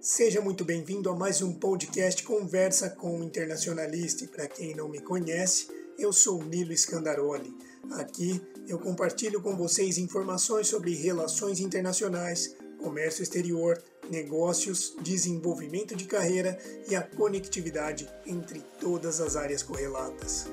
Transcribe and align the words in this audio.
Seja 0.00 0.40
muito 0.40 0.64
bem-vindo 0.64 1.10
a 1.10 1.14
mais 1.14 1.42
um 1.42 1.52
podcast 1.52 2.22
Conversa 2.22 2.88
com 2.88 3.20
o 3.20 3.22
Internacionalista. 3.22 4.26
Para 4.28 4.48
quem 4.48 4.74
não 4.74 4.88
me 4.88 4.98
conhece, 4.98 5.68
eu 5.98 6.10
sou 6.10 6.42
Nilo 6.42 6.74
Scandaroli. 6.74 7.54
Aqui 7.90 8.40
eu 8.66 8.78
compartilho 8.78 9.42
com 9.42 9.54
vocês 9.54 9.98
informações 9.98 10.68
sobre 10.68 10.94
relações 10.94 11.60
internacionais, 11.60 12.56
comércio 12.78 13.22
exterior, 13.22 13.78
negócios, 14.10 14.96
desenvolvimento 15.02 15.94
de 15.94 16.06
carreira 16.06 16.58
e 16.88 16.96
a 16.96 17.02
conectividade 17.02 18.08
entre 18.24 18.60
todas 18.80 19.20
as 19.20 19.36
áreas 19.36 19.62
correlatas. 19.62 20.46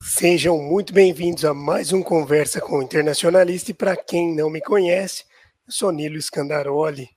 Sejam 0.00 0.56
muito 0.56 0.92
bem-vindos 0.92 1.44
a 1.44 1.52
mais 1.52 1.92
um 1.92 2.00
Conversa 2.00 2.60
com 2.60 2.78
o 2.78 2.82
Internacionalista. 2.82 3.72
E 3.72 3.74
para 3.74 3.96
quem 3.96 4.36
não 4.36 4.48
me 4.48 4.60
conhece, 4.60 5.24
eu 5.70 5.72
sou 5.72 5.92
Nilo 5.92 6.20
Scandaroli. 6.20 7.08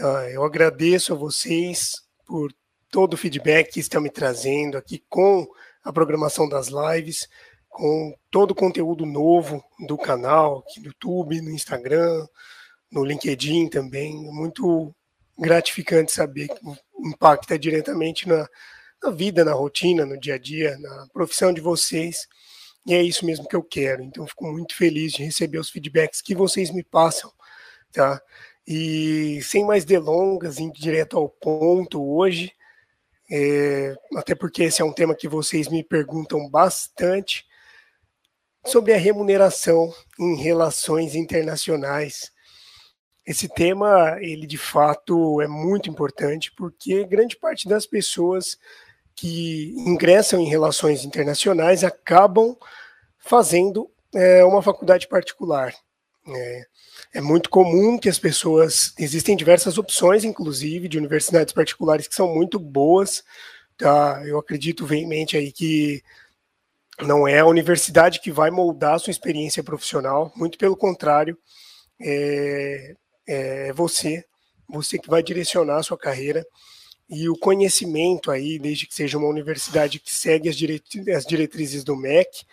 Ah, 0.00 0.28
eu 0.32 0.42
agradeço 0.42 1.12
a 1.12 1.16
vocês 1.16 1.92
por 2.26 2.52
todo 2.90 3.14
o 3.14 3.16
feedback 3.16 3.70
que 3.72 3.78
estão 3.78 4.00
me 4.00 4.10
trazendo 4.10 4.76
aqui 4.76 5.04
com 5.08 5.46
a 5.84 5.92
programação 5.92 6.48
das 6.48 6.66
lives, 6.66 7.28
com 7.68 8.12
todo 8.32 8.50
o 8.50 8.54
conteúdo 8.54 9.06
novo 9.06 9.64
do 9.86 9.96
canal, 9.96 10.58
aqui 10.58 10.80
no 10.80 10.86
YouTube, 10.86 11.40
no 11.40 11.52
Instagram, 11.52 12.26
no 12.90 13.04
LinkedIn 13.04 13.68
também. 13.68 14.12
Muito 14.12 14.92
gratificante 15.38 16.10
saber 16.10 16.48
que 16.48 16.60
impacta 16.98 17.56
diretamente 17.56 18.28
na, 18.28 18.44
na 19.00 19.10
vida, 19.12 19.44
na 19.44 19.52
rotina, 19.52 20.04
no 20.04 20.18
dia 20.18 20.34
a 20.34 20.38
dia, 20.38 20.76
na 20.78 21.06
profissão 21.12 21.52
de 21.52 21.60
vocês. 21.60 22.26
E 22.84 22.92
é 22.92 23.00
isso 23.00 23.24
mesmo 23.24 23.46
que 23.46 23.54
eu 23.54 23.62
quero. 23.62 24.02
Então, 24.02 24.26
fico 24.26 24.50
muito 24.50 24.74
feliz 24.74 25.12
de 25.12 25.22
receber 25.22 25.58
os 25.58 25.70
feedbacks 25.70 26.20
que 26.20 26.34
vocês 26.34 26.72
me 26.72 26.82
passam 26.82 27.30
tá? 27.92 28.20
E 28.66 29.40
sem 29.42 29.64
mais 29.64 29.84
delongas, 29.84 30.58
indo 30.58 30.78
direto 30.78 31.16
ao 31.16 31.28
ponto 31.28 32.04
hoje, 32.04 32.52
é, 33.30 33.94
até 34.16 34.34
porque 34.34 34.64
esse 34.64 34.82
é 34.82 34.84
um 34.84 34.92
tema 34.92 35.14
que 35.14 35.28
vocês 35.28 35.68
me 35.68 35.82
perguntam 35.82 36.48
bastante, 36.48 37.46
sobre 38.66 38.92
a 38.92 38.98
remuneração 38.98 39.92
em 40.18 40.36
relações 40.36 41.14
internacionais. 41.14 42.30
Esse 43.26 43.48
tema, 43.48 44.18
ele 44.20 44.46
de 44.46 44.58
fato 44.58 45.40
é 45.40 45.48
muito 45.48 45.88
importante, 45.88 46.52
porque 46.56 47.04
grande 47.04 47.36
parte 47.36 47.68
das 47.68 47.86
pessoas 47.86 48.58
que 49.14 49.74
ingressam 49.76 50.40
em 50.40 50.48
relações 50.48 51.04
internacionais 51.04 51.82
acabam 51.82 52.56
fazendo 53.18 53.90
é, 54.14 54.44
uma 54.44 54.62
faculdade 54.62 55.08
particular. 55.08 55.74
É, 56.28 56.66
é, 57.14 57.20
muito 57.20 57.48
comum 57.48 57.98
que 57.98 58.08
as 58.08 58.18
pessoas. 58.18 58.92
Existem 58.98 59.36
diversas 59.36 59.78
opções, 59.78 60.24
inclusive, 60.24 60.88
de 60.88 60.98
universidades 60.98 61.52
particulares 61.52 62.06
que 62.06 62.14
são 62.14 62.34
muito 62.34 62.58
boas. 62.58 63.24
Tá? 63.76 64.22
Eu 64.26 64.38
acredito 64.38 64.84
veemente 64.86 65.36
aí 65.36 65.52
que 65.52 66.02
não 67.00 67.26
é 67.26 67.38
a 67.38 67.46
universidade 67.46 68.20
que 68.20 68.32
vai 68.32 68.50
moldar 68.50 68.94
a 68.94 68.98
sua 68.98 69.10
experiência 69.10 69.62
profissional, 69.62 70.32
muito 70.34 70.58
pelo 70.58 70.76
contrário, 70.76 71.38
é, 72.00 72.96
é 73.26 73.72
você, 73.72 74.24
você 74.68 74.98
que 74.98 75.08
vai 75.08 75.22
direcionar 75.22 75.78
a 75.78 75.82
sua 75.82 75.96
carreira. 75.96 76.44
E 77.08 77.28
o 77.28 77.38
conhecimento 77.38 78.30
aí, 78.30 78.58
desde 78.58 78.86
que 78.86 78.94
seja 78.94 79.16
uma 79.16 79.28
universidade 79.28 79.98
que 79.98 80.14
segue 80.14 80.48
as, 80.48 80.56
as 81.16 81.24
diretrizes 81.24 81.82
do 81.82 81.96
MEC, 81.96 82.44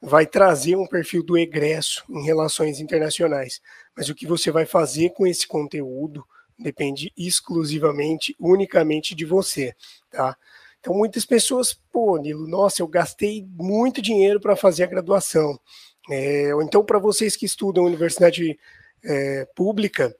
vai 0.00 0.26
trazer 0.26 0.76
um 0.76 0.86
perfil 0.86 1.22
do 1.22 1.36
egresso 1.36 2.04
em 2.08 2.24
relações 2.24 2.80
internacionais. 2.80 3.60
Mas 3.96 4.08
o 4.08 4.14
que 4.14 4.26
você 4.26 4.50
vai 4.50 4.64
fazer 4.64 5.10
com 5.10 5.26
esse 5.26 5.46
conteúdo 5.46 6.24
depende 6.58 7.12
exclusivamente, 7.16 8.34
unicamente 8.38 9.14
de 9.14 9.24
você, 9.24 9.74
tá? 10.10 10.36
Então, 10.80 10.94
muitas 10.94 11.24
pessoas, 11.24 11.74
pô, 11.92 12.16
Nilo, 12.18 12.46
nossa, 12.46 12.82
eu 12.82 12.88
gastei 12.88 13.46
muito 13.50 14.00
dinheiro 14.00 14.40
para 14.40 14.56
fazer 14.56 14.84
a 14.84 14.88
graduação. 14.88 15.58
É, 16.10 16.54
ou 16.54 16.62
então, 16.62 16.84
para 16.84 16.98
vocês 16.98 17.36
que 17.36 17.44
estudam 17.44 17.84
universidade 17.84 18.58
é, 19.04 19.46
pública, 19.54 20.14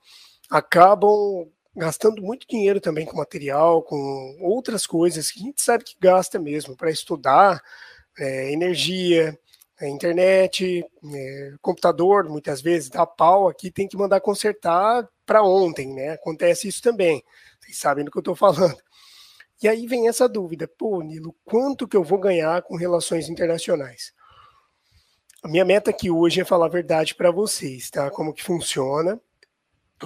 acabam 0.50 1.48
gastando 1.76 2.20
muito 2.20 2.47
dinheiro 2.48 2.81
também 2.81 3.06
com 3.06 3.16
material, 3.16 3.82
com 3.82 4.36
outras 4.41 4.84
coisas 4.84 5.31
que 5.31 5.41
a 5.41 5.42
gente 5.44 5.62
sabe 5.62 5.84
que 5.84 5.97
gasta 6.00 6.38
mesmo 6.38 6.76
para 6.76 6.91
estudar, 6.91 7.62
é, 8.19 8.52
energia, 8.52 9.38
é, 9.80 9.88
internet, 9.88 10.84
é, 11.14 11.52
computador, 11.62 12.28
muitas 12.28 12.60
vezes 12.60 12.88
dá 12.88 13.06
pau 13.06 13.48
aqui, 13.48 13.70
tem 13.70 13.86
que 13.86 13.96
mandar 13.96 14.20
consertar 14.20 15.08
para 15.24 15.42
ontem, 15.42 15.94
né? 15.94 16.10
Acontece 16.10 16.66
isso 16.66 16.82
também. 16.82 17.22
Vocês 17.60 17.78
sabem 17.78 18.04
do 18.04 18.10
que 18.10 18.18
eu 18.18 18.20
estou 18.20 18.34
falando. 18.36 18.76
E 19.62 19.68
aí 19.68 19.86
vem 19.86 20.08
essa 20.08 20.28
dúvida, 20.28 20.68
pô, 20.68 21.02
Nilo, 21.02 21.34
quanto 21.44 21.88
que 21.88 21.96
eu 21.96 22.04
vou 22.04 22.18
ganhar 22.18 22.62
com 22.62 22.76
relações 22.76 23.28
internacionais? 23.28 24.12
A 25.42 25.48
minha 25.48 25.64
meta 25.64 25.90
aqui 25.90 26.10
hoje 26.10 26.40
é 26.40 26.44
falar 26.44 26.66
a 26.66 26.70
verdade 26.70 27.14
para 27.14 27.30
vocês, 27.30 27.90
tá? 27.90 28.10
Como 28.10 28.32
que 28.32 28.42
funciona. 28.42 29.20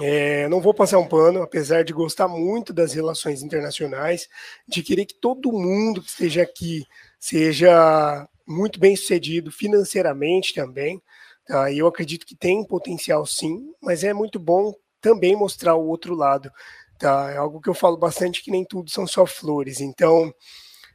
É, 0.01 0.47
não 0.49 0.59
vou 0.59 0.73
passar 0.73 0.97
um 0.97 1.07
pano, 1.07 1.43
apesar 1.43 1.83
de 1.83 1.93
gostar 1.93 2.27
muito 2.27 2.73
das 2.73 2.93
relações 2.93 3.43
internacionais, 3.43 4.27
de 4.67 4.81
querer 4.81 5.05
que 5.05 5.13
todo 5.13 5.51
mundo 5.51 6.01
que 6.01 6.09
esteja 6.09 6.41
aqui 6.41 6.83
seja 7.19 8.27
muito 8.47 8.79
bem 8.79 8.95
sucedido 8.95 9.51
financeiramente 9.51 10.53
também. 10.53 11.01
Tá? 11.45 11.71
Eu 11.71 11.87
acredito 11.87 12.25
que 12.25 12.35
tem 12.35 12.65
potencial 12.65 13.25
sim, 13.25 13.73
mas 13.81 14.03
é 14.03 14.13
muito 14.13 14.39
bom 14.39 14.73
também 15.01 15.35
mostrar 15.35 15.75
o 15.75 15.87
outro 15.87 16.15
lado. 16.15 16.51
Tá? 16.97 17.31
É 17.31 17.37
algo 17.37 17.59
que 17.59 17.69
eu 17.69 17.73
falo 17.73 17.97
bastante 17.97 18.43
que 18.43 18.51
nem 18.51 18.65
tudo 18.65 18.89
são 18.89 19.05
só 19.05 19.25
flores. 19.25 19.81
Então, 19.81 20.33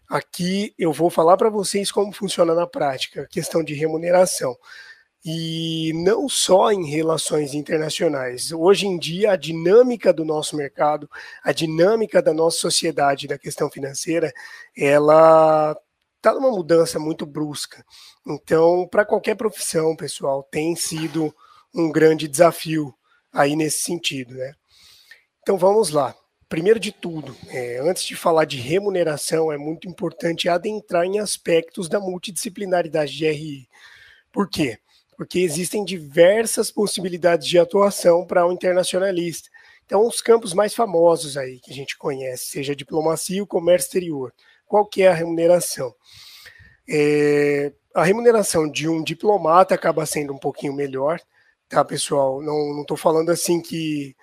aqui 0.08 0.74
eu 0.78 0.92
vou 0.92 1.10
falar 1.10 1.36
para 1.36 1.50
vocês 1.50 1.92
como 1.92 2.12
funciona 2.12 2.54
na 2.54 2.66
prática 2.66 3.22
a 3.22 3.28
questão 3.28 3.62
de 3.62 3.74
remuneração. 3.74 4.56
E 5.24 5.92
não 5.96 6.28
só 6.28 6.70
em 6.72 6.88
relações 6.88 7.52
internacionais. 7.52 8.52
Hoje 8.52 8.86
em 8.86 8.96
dia, 8.96 9.32
a 9.32 9.36
dinâmica 9.36 10.12
do 10.12 10.24
nosso 10.24 10.56
mercado, 10.56 11.10
a 11.42 11.52
dinâmica 11.52 12.22
da 12.22 12.32
nossa 12.32 12.58
sociedade 12.58 13.26
da 13.26 13.36
questão 13.36 13.68
financeira, 13.68 14.32
ela 14.76 15.76
está 16.18 16.34
numa 16.34 16.50
mudança 16.50 16.98
muito 16.98 17.24
brusca. 17.24 17.84
Então, 18.26 18.86
para 18.86 19.04
qualquer 19.04 19.36
profissão, 19.36 19.96
pessoal, 19.96 20.42
tem 20.42 20.76
sido 20.76 21.34
um 21.74 21.90
grande 21.90 22.28
desafio 22.28 22.94
aí 23.32 23.56
nesse 23.56 23.82
sentido, 23.82 24.34
né? 24.34 24.54
Então 25.40 25.56
vamos 25.56 25.90
lá. 25.90 26.14
Primeiro 26.48 26.80
de 26.80 26.90
tudo, 26.92 27.36
é, 27.48 27.78
antes 27.78 28.04
de 28.04 28.16
falar 28.16 28.46
de 28.46 28.56
remuneração, 28.56 29.52
é 29.52 29.58
muito 29.58 29.86
importante 29.86 30.48
adentrar 30.48 31.04
em 31.04 31.18
aspectos 31.18 31.88
da 31.88 32.00
multidisciplinaridade 32.00 33.16
de 33.16 33.30
RI. 33.30 33.68
Por 34.32 34.48
quê? 34.48 34.78
Porque 35.16 35.40
existem 35.40 35.84
diversas 35.84 36.70
possibilidades 36.70 37.46
de 37.46 37.58
atuação 37.58 38.26
para 38.26 38.46
o 38.46 38.48
um 38.48 38.52
internacionalista. 38.52 39.50
Então, 39.84 40.06
os 40.06 40.20
campos 40.20 40.54
mais 40.54 40.74
famosos 40.74 41.36
aí 41.36 41.60
que 41.60 41.70
a 41.70 41.74
gente 41.74 41.98
conhece, 41.98 42.46
seja 42.46 42.74
diplomacia 42.74 43.38
e 43.38 43.42
o 43.42 43.46
comércio 43.46 43.86
exterior 43.86 44.32
qual 44.68 44.86
que 44.86 45.02
é 45.02 45.08
a 45.08 45.14
remuneração? 45.14 45.92
É, 46.88 47.72
a 47.94 48.04
remuneração 48.04 48.70
de 48.70 48.88
um 48.88 49.02
diplomata 49.02 49.74
acaba 49.74 50.06
sendo 50.06 50.32
um 50.32 50.38
pouquinho 50.38 50.72
melhor, 50.72 51.20
tá, 51.68 51.84
pessoal? 51.84 52.40
Não 52.42 52.82
estou 52.82 52.96
falando 52.96 53.30
assim 53.30 53.60
que 53.60 54.14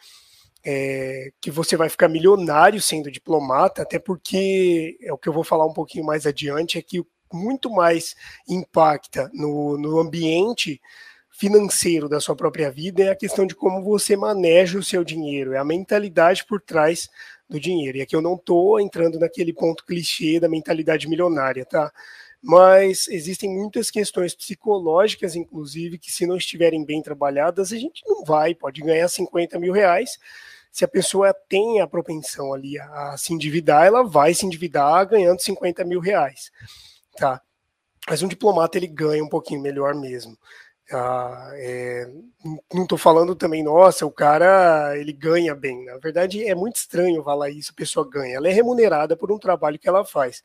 é, 0.65 1.31
que 1.41 1.51
você 1.51 1.75
vai 1.77 1.89
ficar 1.89 2.07
milionário 2.07 2.81
sendo 2.81 3.11
diplomata, 3.11 3.83
até 3.83 3.99
porque 3.99 4.97
é 5.01 5.13
o 5.13 5.17
que 5.17 5.29
eu 5.29 5.33
vou 5.33 5.43
falar 5.43 5.65
um 5.65 5.73
pouquinho 5.73 6.05
mais 6.05 6.25
adiante, 6.25 6.77
é 6.77 6.81
que 6.81 7.03
muito 7.31 7.69
mais 7.69 8.15
impacta 8.47 9.29
no, 9.33 9.77
no 9.77 9.99
ambiente 9.99 10.81
financeiro 11.29 12.07
da 12.07 12.21
sua 12.21 12.35
própria 12.35 12.71
vida 12.71 13.03
é 13.03 13.09
a 13.09 13.15
questão 13.15 13.45
de 13.45 13.53
como 13.53 13.83
você 13.83 14.15
maneja 14.15 14.79
o 14.79 14.83
seu 14.83 15.03
dinheiro, 15.03 15.53
é 15.53 15.57
a 15.57 15.65
mentalidade 15.65 16.45
por 16.45 16.61
trás 16.61 17.09
do 17.49 17.59
dinheiro. 17.59 17.97
E 17.97 18.01
aqui 18.01 18.15
eu 18.15 18.21
não 18.21 18.35
estou 18.35 18.79
entrando 18.79 19.19
naquele 19.19 19.53
ponto 19.53 19.85
clichê 19.85 20.39
da 20.39 20.49
mentalidade 20.49 21.07
milionária, 21.07 21.65
tá? 21.65 21.91
Mas 22.41 23.07
existem 23.07 23.49
muitas 23.49 23.89
questões 23.89 24.35
psicológicas, 24.35 25.35
inclusive, 25.35 25.97
que 25.97 26.11
se 26.11 26.27
não 26.27 26.37
estiverem 26.37 26.85
bem 26.85 27.01
trabalhadas, 27.01 27.73
a 27.73 27.77
gente 27.77 28.03
não 28.05 28.23
vai, 28.23 28.53
pode 28.53 28.81
ganhar 28.81 29.07
50 29.07 29.57
mil 29.59 29.73
reais. 29.73 30.19
Se 30.71 30.85
a 30.85 30.87
pessoa 30.87 31.33
tem 31.33 31.81
a 31.81 31.87
propensão 31.87 32.53
ali 32.53 32.77
a 32.77 33.15
se 33.17 33.33
endividar, 33.33 33.85
ela 33.85 34.03
vai 34.03 34.33
se 34.33 34.45
endividar 34.45 35.07
ganhando 35.07 35.41
50 35.41 35.83
mil 35.85 35.99
reais, 35.99 36.51
tá? 37.17 37.41
Mas 38.07 38.21
um 38.21 38.27
diplomata 38.27 38.77
ele 38.77 38.87
ganha 38.87 39.23
um 39.23 39.29
pouquinho 39.29 39.61
melhor 39.61 39.95
mesmo. 39.95 40.37
Ah, 40.91 41.49
é, 41.55 42.07
não 42.73 42.83
estou 42.83 42.97
falando 42.97 43.35
também, 43.35 43.63
nossa, 43.63 44.05
o 44.05 44.11
cara 44.11 44.95
ele 44.97 45.11
ganha 45.11 45.55
bem. 45.55 45.85
Na 45.85 45.97
verdade, 45.97 46.43
é 46.47 46.53
muito 46.53 46.75
estranho 46.75 47.23
falar 47.23 47.49
isso, 47.49 47.71
a 47.71 47.75
pessoa 47.75 48.07
ganha. 48.07 48.35
Ela 48.35 48.49
é 48.49 48.51
remunerada 48.51 49.17
por 49.17 49.31
um 49.31 49.39
trabalho 49.39 49.79
que 49.79 49.89
ela 49.89 50.05
faz. 50.05 50.43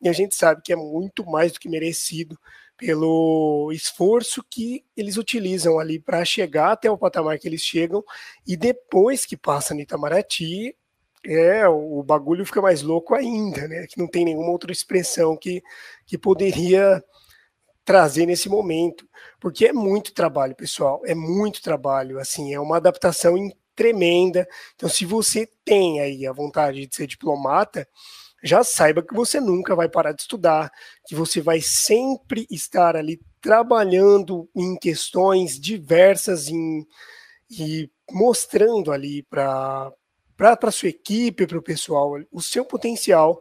E 0.00 0.08
a 0.08 0.12
gente 0.12 0.34
sabe 0.34 0.62
que 0.62 0.72
é 0.72 0.76
muito 0.76 1.24
mais 1.24 1.52
do 1.52 1.60
que 1.60 1.68
merecido 1.68 2.38
pelo 2.76 3.70
esforço 3.72 4.44
que 4.48 4.84
eles 4.96 5.16
utilizam 5.16 5.78
ali 5.78 5.98
para 5.98 6.24
chegar 6.24 6.72
até 6.72 6.88
o 6.90 6.98
patamar 6.98 7.38
que 7.38 7.48
eles 7.48 7.60
chegam 7.60 8.04
e 8.46 8.56
depois 8.56 9.26
que 9.26 9.36
passa 9.36 9.74
no 9.74 9.80
Itamaraty, 9.80 10.76
é, 11.26 11.68
o 11.68 12.02
bagulho 12.04 12.46
fica 12.46 12.62
mais 12.62 12.80
louco 12.82 13.14
ainda, 13.14 13.66
né? 13.66 13.86
Que 13.88 13.98
não 13.98 14.06
tem 14.06 14.24
nenhuma 14.24 14.50
outra 14.50 14.70
expressão 14.70 15.36
que, 15.36 15.62
que 16.06 16.16
poderia 16.16 17.02
trazer 17.88 18.26
nesse 18.26 18.50
momento, 18.50 19.08
porque 19.40 19.64
é 19.64 19.72
muito 19.72 20.12
trabalho, 20.12 20.54
pessoal, 20.54 21.00
é 21.06 21.14
muito 21.14 21.62
trabalho, 21.62 22.18
assim, 22.18 22.52
é 22.52 22.60
uma 22.60 22.76
adaptação 22.76 23.34
tremenda. 23.74 24.46
Então, 24.74 24.90
se 24.90 25.06
você 25.06 25.48
tem 25.64 25.98
aí 25.98 26.26
a 26.26 26.32
vontade 26.32 26.86
de 26.86 26.94
ser 26.94 27.06
diplomata, 27.06 27.88
já 28.44 28.62
saiba 28.62 29.02
que 29.02 29.14
você 29.14 29.40
nunca 29.40 29.74
vai 29.74 29.88
parar 29.88 30.12
de 30.12 30.20
estudar, 30.20 30.70
que 31.06 31.14
você 31.14 31.40
vai 31.40 31.62
sempre 31.62 32.46
estar 32.50 32.94
ali 32.94 33.18
trabalhando 33.40 34.46
em 34.54 34.76
questões 34.76 35.58
diversas 35.58 36.48
em, 36.48 36.86
e 37.50 37.90
mostrando 38.12 38.92
ali 38.92 39.22
para 39.22 39.90
para 40.36 40.70
sua 40.70 40.90
equipe, 40.90 41.48
para 41.48 41.58
o 41.58 41.62
pessoal, 41.62 42.12
o 42.30 42.40
seu 42.40 42.64
potencial. 42.64 43.40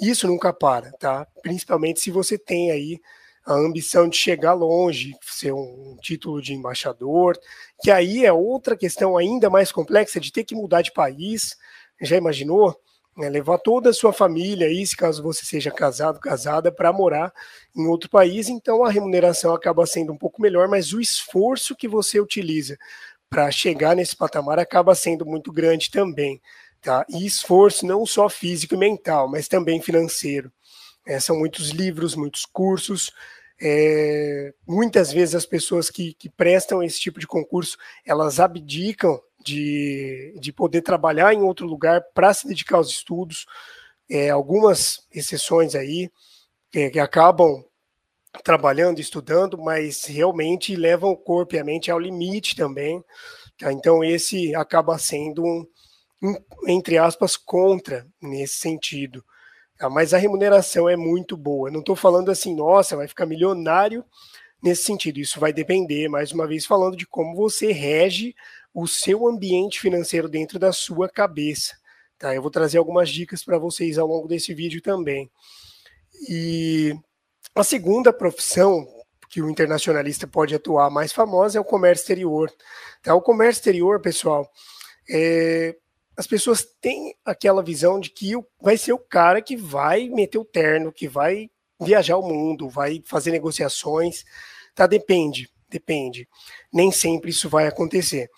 Isso 0.00 0.26
nunca 0.26 0.50
para, 0.50 0.92
tá? 0.92 1.26
Principalmente 1.42 2.00
se 2.00 2.10
você 2.10 2.38
tem 2.38 2.70
aí 2.70 2.98
a 3.48 3.54
ambição 3.54 4.06
de 4.06 4.16
chegar 4.16 4.52
longe, 4.52 5.16
ser 5.22 5.52
um 5.54 5.96
título 6.02 6.42
de 6.42 6.52
embaixador, 6.52 7.38
que 7.80 7.90
aí 7.90 8.26
é 8.26 8.32
outra 8.32 8.76
questão 8.76 9.16
ainda 9.16 9.48
mais 9.48 9.72
complexa 9.72 10.20
de 10.20 10.30
ter 10.30 10.44
que 10.44 10.54
mudar 10.54 10.82
de 10.82 10.92
país. 10.92 11.56
Já 12.02 12.18
imaginou? 12.18 12.78
É, 13.18 13.28
levar 13.28 13.58
toda 13.58 13.88
a 13.88 13.92
sua 13.92 14.12
família 14.12 14.66
aí, 14.66 14.86
se 14.86 14.94
caso 14.94 15.22
você 15.22 15.46
seja 15.46 15.70
casado, 15.70 16.20
casada, 16.20 16.70
para 16.70 16.92
morar 16.92 17.32
em 17.74 17.86
outro 17.86 18.08
país, 18.10 18.48
então 18.48 18.84
a 18.84 18.90
remuneração 18.90 19.54
acaba 19.54 19.84
sendo 19.86 20.12
um 20.12 20.16
pouco 20.16 20.42
melhor, 20.42 20.68
mas 20.68 20.92
o 20.92 21.00
esforço 21.00 21.74
que 21.74 21.88
você 21.88 22.20
utiliza 22.20 22.78
para 23.30 23.50
chegar 23.50 23.96
nesse 23.96 24.14
patamar 24.14 24.58
acaba 24.58 24.94
sendo 24.94 25.24
muito 25.24 25.50
grande 25.50 25.90
também. 25.90 26.40
Tá? 26.82 27.04
E 27.08 27.26
esforço 27.26 27.86
não 27.86 28.04
só 28.04 28.28
físico 28.28 28.74
e 28.74 28.78
mental, 28.78 29.26
mas 29.26 29.48
também 29.48 29.80
financeiro. 29.80 30.52
É, 31.06 31.18
são 31.18 31.38
muitos 31.38 31.70
livros, 31.70 32.14
muitos 32.14 32.44
cursos. 32.44 33.10
É, 33.60 34.54
muitas 34.66 35.12
vezes 35.12 35.34
as 35.34 35.46
pessoas 35.46 35.90
que, 35.90 36.14
que 36.14 36.28
prestam 36.28 36.82
esse 36.82 37.00
tipo 37.00 37.18
de 37.18 37.26
concurso, 37.26 37.76
elas 38.04 38.38
abdicam 38.38 39.20
de, 39.44 40.34
de 40.40 40.52
poder 40.52 40.82
trabalhar 40.82 41.32
em 41.34 41.42
outro 41.42 41.66
lugar 41.66 42.02
para 42.14 42.32
se 42.32 42.46
dedicar 42.46 42.76
aos 42.76 42.88
estudos. 42.88 43.46
É, 44.08 44.30
algumas 44.30 45.06
exceções 45.12 45.74
aí 45.74 46.10
que, 46.70 46.90
que 46.90 47.00
acabam 47.00 47.64
trabalhando, 48.44 49.00
estudando, 49.00 49.58
mas 49.58 50.04
realmente 50.04 50.76
levam 50.76 51.10
o 51.10 51.16
corpo 51.16 51.54
e 51.54 51.58
a 51.58 51.64
mente 51.64 51.90
ao 51.90 51.98
limite 51.98 52.54
também. 52.54 53.02
Tá? 53.58 53.72
Então, 53.72 54.04
esse 54.04 54.54
acaba 54.54 54.98
sendo 54.98 55.44
um, 55.44 55.66
um, 56.22 56.36
entre 56.66 56.98
aspas, 56.98 57.36
contra 57.36 58.06
nesse 58.20 58.54
sentido. 58.54 59.24
Tá? 59.78 59.88
Mas 59.88 60.12
a 60.12 60.18
remuneração 60.18 60.88
é 60.88 60.96
muito 60.96 61.36
boa. 61.36 61.70
Não 61.70 61.80
estou 61.80 61.94
falando 61.94 62.30
assim, 62.30 62.54
nossa, 62.54 62.96
vai 62.96 63.06
ficar 63.06 63.24
milionário 63.24 64.04
nesse 64.62 64.82
sentido. 64.82 65.18
Isso 65.20 65.38
vai 65.38 65.52
depender, 65.52 66.08
mais 66.08 66.32
uma 66.32 66.46
vez, 66.46 66.66
falando 66.66 66.96
de 66.96 67.06
como 67.06 67.34
você 67.36 67.72
rege 67.72 68.34
o 68.74 68.86
seu 68.86 69.26
ambiente 69.26 69.80
financeiro 69.80 70.28
dentro 70.28 70.58
da 70.58 70.72
sua 70.72 71.08
cabeça. 71.08 71.76
Tá? 72.18 72.34
Eu 72.34 72.42
vou 72.42 72.50
trazer 72.50 72.78
algumas 72.78 73.08
dicas 73.08 73.44
para 73.44 73.58
vocês 73.58 73.96
ao 73.96 74.06
longo 74.06 74.26
desse 74.26 74.52
vídeo 74.52 74.82
também. 74.82 75.30
E 76.28 76.92
a 77.54 77.62
segunda 77.62 78.12
profissão 78.12 78.86
que 79.30 79.40
o 79.42 79.48
internacionalista 79.50 80.26
pode 80.26 80.54
atuar 80.54 80.90
mais 80.90 81.12
famosa 81.12 81.58
é 81.58 81.60
o 81.60 81.64
comércio 81.64 82.02
exterior. 82.02 82.50
Tá? 83.02 83.14
O 83.14 83.22
comércio 83.22 83.60
exterior, 83.60 84.00
pessoal, 84.00 84.50
é, 85.08 85.76
as 86.18 86.26
pessoas 86.26 86.66
têm 86.80 87.14
aquela 87.24 87.62
visão 87.62 88.00
de 88.00 88.10
que 88.10 88.32
vai 88.60 88.76
ser 88.76 88.92
o 88.92 88.98
cara 88.98 89.40
que 89.40 89.56
vai 89.56 90.08
meter 90.08 90.36
o 90.36 90.44
terno, 90.44 90.90
que 90.90 91.06
vai 91.06 91.48
viajar 91.80 92.16
o 92.16 92.28
mundo, 92.28 92.68
vai 92.68 93.00
fazer 93.04 93.30
negociações. 93.30 94.24
Tá? 94.74 94.88
Depende, 94.88 95.48
depende. 95.70 96.28
Nem 96.72 96.90
sempre 96.90 97.30
isso 97.30 97.48
vai 97.48 97.68
acontecer. 97.68 98.28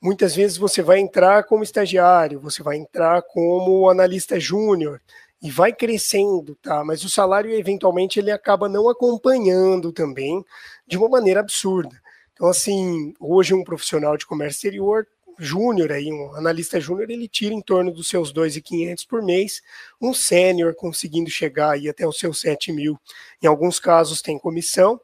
Muitas 0.00 0.34
vezes 0.34 0.56
você 0.56 0.82
vai 0.82 0.98
entrar 0.98 1.44
como 1.44 1.62
estagiário, 1.62 2.40
você 2.40 2.60
vai 2.60 2.76
entrar 2.76 3.22
como 3.22 3.88
analista 3.88 4.40
júnior, 4.40 5.00
e 5.40 5.48
vai 5.48 5.72
crescendo, 5.72 6.56
tá? 6.56 6.84
Mas 6.84 7.04
o 7.04 7.08
salário 7.08 7.50
eventualmente 7.52 8.18
ele 8.18 8.30
acaba 8.30 8.68
não 8.68 8.88
acompanhando 8.88 9.92
também 9.92 10.44
de 10.86 10.96
uma 10.96 11.08
maneira 11.08 11.40
absurda. 11.40 12.00
Então 12.32 12.48
assim, 12.48 13.12
hoje 13.18 13.52
um 13.52 13.64
profissional 13.64 14.16
de 14.16 14.24
comércio 14.24 14.56
exterior 14.56 15.06
júnior 15.38 15.92
aí, 15.92 16.12
um 16.12 16.34
analista 16.34 16.80
júnior, 16.80 17.10
ele 17.10 17.28
tira 17.28 17.54
em 17.54 17.60
torno 17.60 17.92
dos 17.92 18.08
seus 18.08 18.32
2.500 18.32 19.06
por 19.06 19.22
mês, 19.22 19.62
um 20.00 20.12
sênior 20.14 20.74
conseguindo 20.74 21.30
chegar 21.30 21.72
aí 21.72 21.88
até 21.88 22.06
os 22.06 22.18
seus 22.18 22.40
7 22.40 22.72
mil. 22.72 22.98
Em 23.42 23.46
alguns 23.46 23.78
casos 23.78 24.22
tem 24.22 24.38
comissão, 24.38 25.00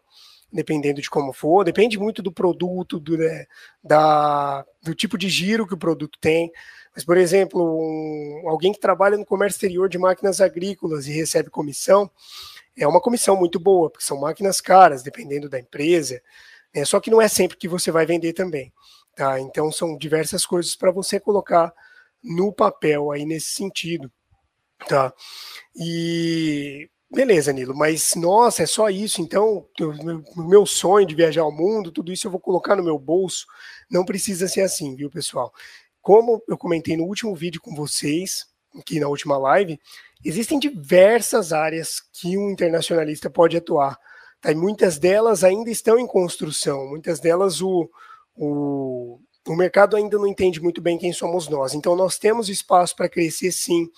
dependendo 0.52 1.00
de 1.00 1.10
como 1.10 1.32
for, 1.32 1.64
depende 1.64 1.98
muito 1.98 2.22
do 2.22 2.32
produto, 2.32 2.98
do, 2.98 3.16
né, 3.18 3.46
da, 3.82 4.64
do 4.82 4.94
tipo 4.94 5.18
de 5.18 5.28
giro 5.28 5.66
que 5.66 5.74
o 5.74 5.78
produto 5.78 6.18
tem. 6.20 6.50
Mas, 6.94 7.04
por 7.04 7.16
exemplo, 7.16 7.62
um, 7.62 8.48
alguém 8.48 8.72
que 8.72 8.80
trabalha 8.80 9.16
no 9.16 9.26
comércio 9.26 9.56
exterior 9.56 9.88
de 9.88 9.98
máquinas 9.98 10.40
agrícolas 10.40 11.06
e 11.06 11.12
recebe 11.12 11.50
comissão, 11.50 12.10
é 12.76 12.86
uma 12.86 13.00
comissão 13.00 13.36
muito 13.36 13.60
boa, 13.60 13.90
porque 13.90 14.04
são 14.04 14.18
máquinas 14.18 14.60
caras, 14.60 15.02
dependendo 15.02 15.48
da 15.48 15.58
empresa. 15.58 16.22
É, 16.72 16.84
só 16.84 17.00
que 17.00 17.10
não 17.10 17.20
é 17.20 17.28
sempre 17.28 17.56
que 17.56 17.68
você 17.68 17.90
vai 17.90 18.06
vender 18.06 18.32
também. 18.32 18.72
Tá? 19.18 19.40
Então, 19.40 19.72
são 19.72 19.98
diversas 19.98 20.46
coisas 20.46 20.76
para 20.76 20.92
você 20.92 21.18
colocar 21.18 21.74
no 22.22 22.52
papel 22.52 23.10
aí 23.10 23.26
nesse 23.26 23.48
sentido. 23.48 24.08
Tá? 24.86 25.12
E 25.74 26.88
beleza, 27.10 27.52
Nilo, 27.52 27.74
mas 27.74 28.14
nossa, 28.14 28.62
é 28.62 28.66
só 28.66 28.88
isso, 28.88 29.20
então 29.20 29.66
o 29.80 30.42
meu 30.42 30.64
sonho 30.64 31.04
de 31.04 31.16
viajar 31.16 31.42
ao 31.42 31.50
mundo, 31.50 31.90
tudo 31.90 32.12
isso 32.12 32.28
eu 32.28 32.30
vou 32.30 32.38
colocar 32.38 32.76
no 32.76 32.84
meu 32.84 32.96
bolso. 32.96 33.44
Não 33.90 34.04
precisa 34.04 34.46
ser 34.46 34.60
assim, 34.60 34.94
viu, 34.94 35.10
pessoal? 35.10 35.52
Como 36.00 36.40
eu 36.46 36.56
comentei 36.56 36.96
no 36.96 37.02
último 37.02 37.34
vídeo 37.34 37.60
com 37.60 37.74
vocês, 37.74 38.46
aqui 38.78 39.00
na 39.00 39.08
última 39.08 39.36
live, 39.36 39.80
existem 40.24 40.60
diversas 40.60 41.52
áreas 41.52 42.00
que 42.12 42.38
um 42.38 42.50
internacionalista 42.50 43.28
pode 43.28 43.56
atuar. 43.56 43.98
Tá? 44.40 44.52
E 44.52 44.54
muitas 44.54 44.96
delas 44.96 45.42
ainda 45.42 45.70
estão 45.70 45.98
em 45.98 46.06
construção, 46.06 46.86
muitas 46.86 47.18
delas 47.18 47.60
o, 47.60 47.90
o, 48.38 49.20
o 49.46 49.56
mercado 49.56 49.96
ainda 49.96 50.16
não 50.16 50.26
entende 50.26 50.60
muito 50.60 50.80
bem 50.80 50.96
quem 50.96 51.12
somos 51.12 51.48
nós. 51.48 51.74
Então 51.74 51.96
nós 51.96 52.18
temos 52.18 52.48
espaço 52.48 52.94
para 52.94 53.08
crescer 53.08 53.50
sim. 53.50 53.90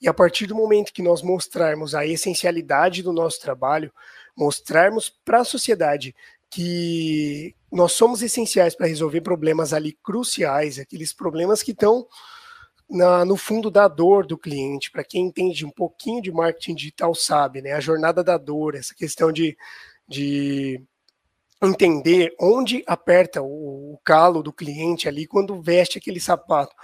E 0.00 0.08
a 0.08 0.14
partir 0.14 0.46
do 0.46 0.54
momento 0.54 0.92
que 0.92 1.02
nós 1.02 1.22
mostrarmos 1.22 1.94
a 1.94 2.06
essencialidade 2.06 3.02
do 3.02 3.12
nosso 3.12 3.40
trabalho, 3.40 3.92
mostrarmos 4.36 5.10
para 5.24 5.40
a 5.40 5.44
sociedade 5.44 6.14
que 6.50 7.54
nós 7.72 7.92
somos 7.92 8.22
essenciais 8.22 8.74
para 8.74 8.86
resolver 8.86 9.20
problemas 9.20 9.72
ali 9.72 9.96
cruciais, 10.02 10.78
aqueles 10.78 11.12
problemas 11.12 11.62
que 11.62 11.70
estão 11.70 12.06
na, 12.88 13.24
no 13.24 13.36
fundo 13.36 13.70
da 13.70 13.86
dor 13.86 14.26
do 14.26 14.36
cliente. 14.36 14.90
Para 14.90 15.04
quem 15.04 15.26
entende 15.26 15.64
um 15.64 15.70
pouquinho 15.70 16.20
de 16.20 16.32
marketing 16.32 16.74
digital 16.74 17.14
sabe, 17.14 17.62
né? 17.62 17.72
A 17.72 17.80
jornada 17.80 18.24
da 18.24 18.36
dor, 18.36 18.74
essa 18.74 18.94
questão 18.94 19.30
de, 19.30 19.56
de 20.08 20.82
entender 21.62 22.34
onde 22.40 22.82
aperta 22.86 23.42
o, 23.42 23.98
calo 24.04 24.42
do 24.42 24.52
cliente 24.52 25.08
ali 25.08 25.26
quando 25.26 25.60
veste 25.60 25.98
aquele 25.98 26.20
sapato. 26.20 26.74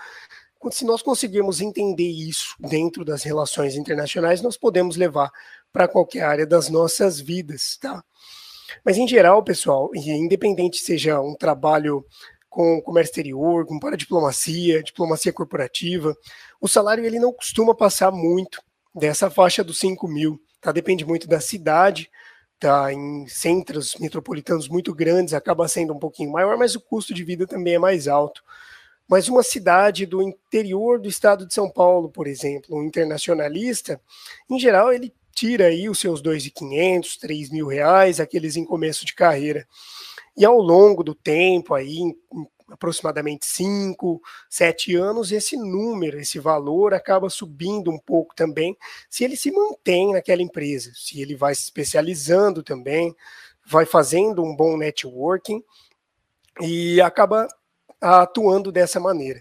Se 0.71 0.85
nós 0.85 1.01
conseguirmos 1.03 1.61
entender 1.61 2.09
isso 2.09 2.57
dentro 2.59 3.05
das 3.05 3.23
relações 3.23 3.77
internacionais, 3.77 4.43
nós 4.43 4.57
podemos 4.57 4.97
levar 4.97 5.31
para 5.73 5.87
qualquer 5.87 6.23
área 6.23 6.47
das 6.47 6.69
nossas 6.69 7.21
vidas, 7.21 7.79
tá? 7.81 8.03
Mas 8.85 8.97
em 8.97 9.07
geral, 9.07 9.43
pessoal, 9.45 9.91
independente 9.95 10.79
seja 10.79 11.21
um 11.21 11.35
trabalho 11.35 12.05
com 12.49 12.81
comércio 12.81 13.11
exterior, 13.11 13.67
com 13.67 13.79
paradiplomacia, 13.79 14.83
diplomacia 14.83 15.33
corporativa, 15.33 16.17
o 16.61 16.67
salário 16.67 17.05
ele 17.05 17.21
não 17.21 17.33
costuma 17.33 17.75
passar 17.75 18.11
muito 18.11 18.61
dessa 18.95 19.31
faixa 19.31 19.63
dos 19.63 19.79
5 19.79 20.09
mil, 20.09 20.41
tá? 20.61 20.73
Depende 20.73 21.05
muito 21.05 21.29
da 21.29 21.39
cidade, 21.39 22.11
tá? 22.59 22.93
Em 22.93 23.27
centros 23.29 23.97
metropolitanos 23.97 24.69
muito 24.69 24.95
grandes 24.95 25.35
acaba 25.35 25.69
sendo 25.69 25.93
um 25.95 25.99
pouquinho 25.99 26.33
maior, 26.33 26.57
mas 26.57 26.75
o 26.75 26.81
custo 26.81 27.15
de 27.15 27.25
vida 27.25 27.47
também 27.47 27.75
é 27.75 27.79
mais 27.79 28.09
alto. 28.09 28.43
Mas 29.09 29.29
uma 29.29 29.43
cidade 29.43 30.05
do 30.05 30.21
interior 30.21 31.01
do 31.01 31.09
estado 31.09 31.47
de 31.47 31.55
São 31.55 31.71
Paulo, 31.71 32.11
por 32.11 32.27
exemplo, 32.27 32.77
um 32.77 32.85
internacionalista, 32.85 34.01
em 34.51 34.59
geral 34.59 34.93
ele 34.93 35.15
tira 35.33 35.67
aí 35.67 35.89
os 35.89 35.99
seus 35.99 36.23
2.500, 36.23 37.19
3 37.21 37.51
mil 37.51 37.67
reais, 37.67 38.19
aqueles 38.19 38.57
em 38.57 38.65
começo 38.65 39.05
de 39.05 39.15
carreira. 39.15 39.69
E 40.37 40.45
ao 40.45 40.59
longo 40.59 41.05
do 41.05 41.15
tempo, 41.15 41.75
aí, 41.75 42.17
aproximadamente 42.69 43.47
5, 43.47 44.21
7 44.51 44.97
anos, 44.97 45.31
esse 45.31 45.57
número, 45.57 46.19
esse 46.19 46.39
valor 46.39 46.95
acaba 46.95 47.31
subindo 47.31 47.91
um 47.91 47.99
pouco 47.99 48.35
também, 48.35 48.77
se 49.09 49.25
ele 49.25 49.37
se 49.37 49.51
mantém 49.51 50.13
naquela 50.13 50.43
empresa, 50.43 50.91
se 50.95 51.21
ele 51.21 51.37
vai 51.37 51.55
se 51.55 51.63
especializando 51.63 52.63
também, 52.63 53.15
vai 53.65 53.87
fazendo 53.87 54.43
um 54.43 54.55
bom 54.55 54.77
networking 54.77 55.63
e 56.61 57.01
acaba 57.01 57.49
atuando 58.01 58.73
dessa 58.73 58.99
maneira. 58.99 59.41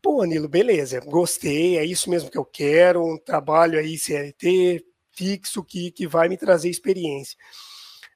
Pô, 0.00 0.22
Anilo, 0.22 0.48
beleza, 0.48 1.00
gostei, 1.00 1.78
é 1.78 1.84
isso 1.84 2.08
mesmo 2.08 2.30
que 2.30 2.38
eu 2.38 2.44
quero, 2.44 3.04
um 3.04 3.18
trabalho 3.18 3.78
aí 3.78 3.98
CLT 3.98 4.84
fixo 5.16 5.64
que, 5.64 5.90
que 5.90 6.06
vai 6.06 6.28
me 6.28 6.36
trazer 6.36 6.68
experiência. 6.68 7.36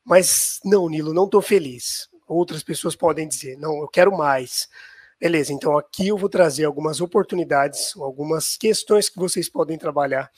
Mas 0.04 0.60
não, 0.64 0.88
Nilo, 0.88 1.14
não 1.14 1.24
estou 1.24 1.40
feliz. 1.40 2.09
Outras 2.32 2.62
pessoas 2.62 2.94
podem 2.94 3.26
dizer, 3.26 3.58
não, 3.58 3.80
eu 3.80 3.88
quero 3.88 4.16
mais. 4.16 4.68
Beleza, 5.20 5.52
então 5.52 5.76
aqui 5.76 6.08
eu 6.08 6.16
vou 6.16 6.28
trazer 6.28 6.64
algumas 6.64 7.00
oportunidades, 7.00 7.92
algumas 7.96 8.56
questões 8.56 9.08
que 9.08 9.18
vocês 9.18 9.48
podem 9.48 9.76
trabalhar 9.76 10.30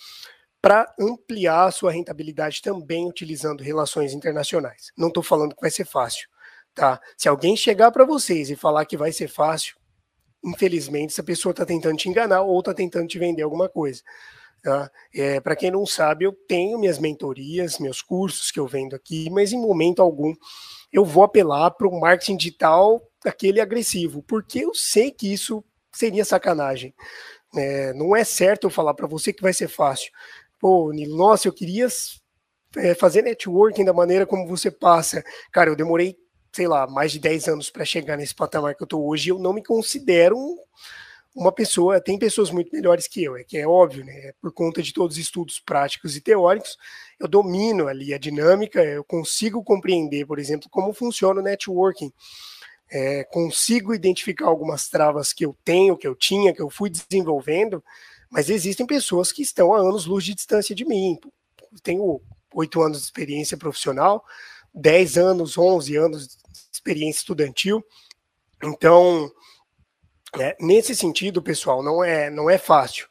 para 0.61 0.93
ampliar 0.99 1.67
a 1.67 1.71
sua 1.71 1.93
rentabilidade 1.93 2.63
também 2.63 3.07
utilizando 3.07 3.63
relações 3.63 4.15
internacionais. 4.15 4.91
Não 4.97 5.09
estou 5.09 5.23
falando 5.23 5.55
que 5.55 5.61
vai 5.61 5.71
ser 5.71 5.85
fácil, 5.85 6.29
tá? 6.75 6.99
Se 7.17 7.29
alguém 7.29 7.57
chegar 7.57 7.91
para 7.91 8.07
vocês 8.07 8.49
e 8.49 8.57
falar 8.57 8.87
que 8.87 8.97
vai 8.97 9.13
ser 9.13 9.29
fácil, 9.29 9.77
infelizmente 10.43 11.13
essa 11.13 11.23
pessoa 11.23 11.51
está 11.51 11.67
tentando 11.67 11.97
te 11.97 12.09
enganar 12.09 12.41
ou 12.41 12.59
está 12.59 12.73
tentando 12.73 13.07
te 13.07 13.19
vender 13.19 13.43
alguma 13.43 13.69
coisa. 13.69 14.03
Tá? 14.63 14.91
É, 15.15 15.41
Para 15.41 15.57
quem 15.57 15.71
não 15.71 15.85
sabe, 15.85 16.25
eu 16.25 16.33
tenho 16.33 16.79
minhas 16.79 16.99
mentorias, 16.99 17.79
meus 17.79 18.01
cursos 18.01 18.51
que 18.51 18.61
eu 18.61 18.67
vendo 18.67 18.97
aqui, 18.97 19.29
mas 19.29 19.53
em 19.53 19.61
momento 19.61 20.01
algum 20.01 20.33
eu 20.93 21.05
vou 21.05 21.25
apelar 21.25 21.71
para 21.71 21.89
o 21.89 22.01
marketing 22.01 22.37
digital 22.37 23.03
aquele 23.25 23.61
agressivo, 23.61 24.23
porque 24.23 24.61
eu 24.61 24.75
sei 24.75 25.11
que 25.11 25.33
isso 25.33 25.65
seria 25.93 26.25
sacanagem. 26.25 26.95
É, 27.55 27.93
não 27.93 28.17
é 28.17 28.25
certo 28.25 28.65
eu 28.65 28.71
falar 28.71 28.95
para 28.95 29.07
você 29.07 29.33
que 29.33 29.43
vai 29.43 29.53
ser 29.53 29.69
fácil. 29.69 30.13
Pô, 30.59 30.93
nossa, 30.93 31.49
eu 31.49 31.53
queria 31.53 31.87
é, 32.77 32.95
fazer 32.95 33.23
networking 33.23 33.85
da 33.85 33.93
maneira 33.93 34.27
como 34.27 34.47
você 34.47 34.71
passa. 34.71 35.23
Cara, 35.53 35.71
eu 35.71 35.77
demorei, 35.77 36.17
sei 36.53 36.67
lá, 36.67 36.87
mais 36.87 37.13
de 37.13 37.19
10 37.19 37.49
anos 37.49 37.71
para 37.71 37.85
chegar 37.85 38.17
nesse 38.17 38.35
patamar 38.35 38.75
que 38.75 38.83
eu 38.83 38.87
estou 38.87 39.07
hoje 39.07 39.29
e 39.29 39.31
eu 39.31 39.39
não 39.39 39.53
me 39.53 39.63
considero 39.63 40.37
um 40.37 40.57
uma 41.35 41.51
pessoa, 41.51 42.01
tem 42.01 42.19
pessoas 42.19 42.51
muito 42.51 42.71
melhores 42.73 43.09
que 43.09 43.25
eu, 43.25 43.37
é 43.37 43.45
que 43.45 43.57
é 43.57 43.67
óbvio, 43.67 44.05
né? 44.05 44.33
Por 44.41 44.53
conta 44.53 44.83
de 44.83 44.93
todos 44.93 45.17
os 45.17 45.23
estudos 45.23 45.59
práticos 45.59 46.17
e 46.17 46.21
teóricos, 46.21 46.77
eu 47.19 47.27
domino 47.27 47.89
ali 47.89 48.13
a 48.13 48.19
dinâmica, 48.19 48.85
eu 48.85 49.03
consigo 49.03 49.65
compreender, 49.65 50.27
por 50.27 50.39
exemplo, 50.39 50.69
como 50.71 50.93
funciona 50.93 51.41
o 51.41 51.43
networking. 51.43 52.13
É, 52.91 53.25
consigo 53.25 53.95
identificar 53.95 54.47
algumas 54.47 54.89
travas 54.89 55.33
que 55.33 55.47
eu 55.47 55.57
tenho, 55.65 55.97
que 55.97 56.07
eu 56.07 56.15
tinha, 56.15 56.53
que 56.53 56.61
eu 56.61 56.69
fui 56.69 56.91
desenvolvendo, 56.91 57.83
mas 58.31 58.51
existem 58.51 58.87
pessoas 58.87 59.33
que 59.33 59.41
estão 59.41 59.73
a 59.73 59.79
anos 59.79 60.05
luz 60.05 60.25
de 60.25 60.35
distância 60.35 60.75
de 60.75 60.85
mim. 60.85 61.19
Eu 61.73 61.81
tenho 61.83 62.21
oito 62.55 62.83
anos 62.83 62.99
de 62.99 63.05
experiência 63.05 63.57
profissional, 63.57 64.23
dez 64.75 65.17
anos, 65.17 65.57
onze 65.57 65.97
anos 65.97 66.29
de 66.29 66.37
experiência 66.71 67.21
estudantil. 67.21 67.83
Então, 68.63 69.33
é, 70.39 70.57
nesse 70.61 70.95
sentido, 70.97 71.43
pessoal, 71.43 71.83
não 71.83 72.03
é, 72.03 72.31
não 72.31 72.49
é 72.49 72.57
fácil. 72.57 73.07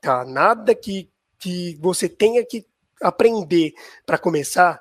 Tá? 0.00 0.24
Nada 0.24 0.74
que, 0.74 1.10
que 1.38 1.78
você 1.80 2.08
tenha 2.08 2.44
que 2.44 2.66
aprender 3.00 3.72
para 4.04 4.18
começar 4.18 4.80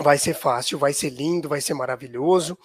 vai 0.00 0.18
ser 0.18 0.34
fácil, 0.34 0.78
vai 0.78 0.92
ser 0.92 1.10
lindo, 1.10 1.48
vai 1.48 1.60
ser 1.60 1.74
maravilhoso. 1.74 2.58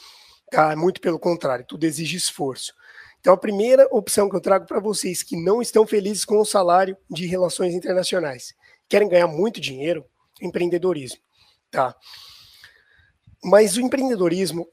Tá? 0.49 0.75
Muito 0.75 1.01
pelo 1.01 1.19
contrário, 1.19 1.65
tudo 1.65 1.83
exige 1.83 2.17
esforço. 2.17 2.73
Então, 3.19 3.33
a 3.33 3.37
primeira 3.37 3.87
opção 3.91 4.29
que 4.29 4.35
eu 4.35 4.41
trago 4.41 4.65
para 4.65 4.79
vocês 4.79 5.21
que 5.21 5.35
não 5.35 5.61
estão 5.61 5.85
felizes 5.85 6.25
com 6.25 6.39
o 6.39 6.45
salário 6.45 6.97
de 7.09 7.27
relações 7.27 7.75
internacionais, 7.75 8.55
querem 8.89 9.07
ganhar 9.07 9.27
muito 9.27 9.61
dinheiro, 9.61 10.03
empreendedorismo. 10.41 11.21
Tá? 11.69 11.95
Mas 13.43 13.77
o 13.77 13.81
empreendedorismo 13.81 14.67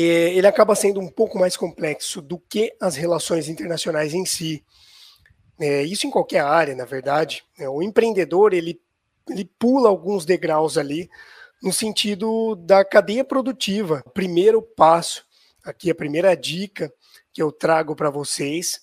ele 0.00 0.46
acaba 0.46 0.74
sendo 0.74 1.00
um 1.00 1.08
pouco 1.08 1.38
mais 1.38 1.56
complexo 1.56 2.22
do 2.22 2.38
que 2.38 2.74
as 2.80 2.96
relações 2.96 3.48
internacionais 3.48 4.14
em 4.14 4.24
si. 4.24 4.64
É, 5.60 5.82
isso 5.82 6.06
em 6.06 6.10
qualquer 6.10 6.40
área, 6.40 6.74
na 6.74 6.84
verdade. 6.84 7.44
É, 7.58 7.68
o 7.68 7.82
empreendedor 7.82 8.52
ele, 8.52 8.80
ele 9.28 9.44
pula 9.58 9.88
alguns 9.88 10.24
degraus 10.24 10.78
ali 10.78 11.10
no 11.62 11.72
sentido 11.72 12.56
da 12.56 12.84
cadeia 12.84 13.24
produtiva. 13.24 14.02
O 14.06 14.10
primeiro 14.10 14.62
passo, 14.62 15.24
aqui 15.64 15.90
a 15.90 15.94
primeira 15.94 16.34
dica 16.34 16.92
que 17.32 17.42
eu 17.42 17.52
trago 17.52 17.94
para 17.94 18.10
vocês, 18.10 18.80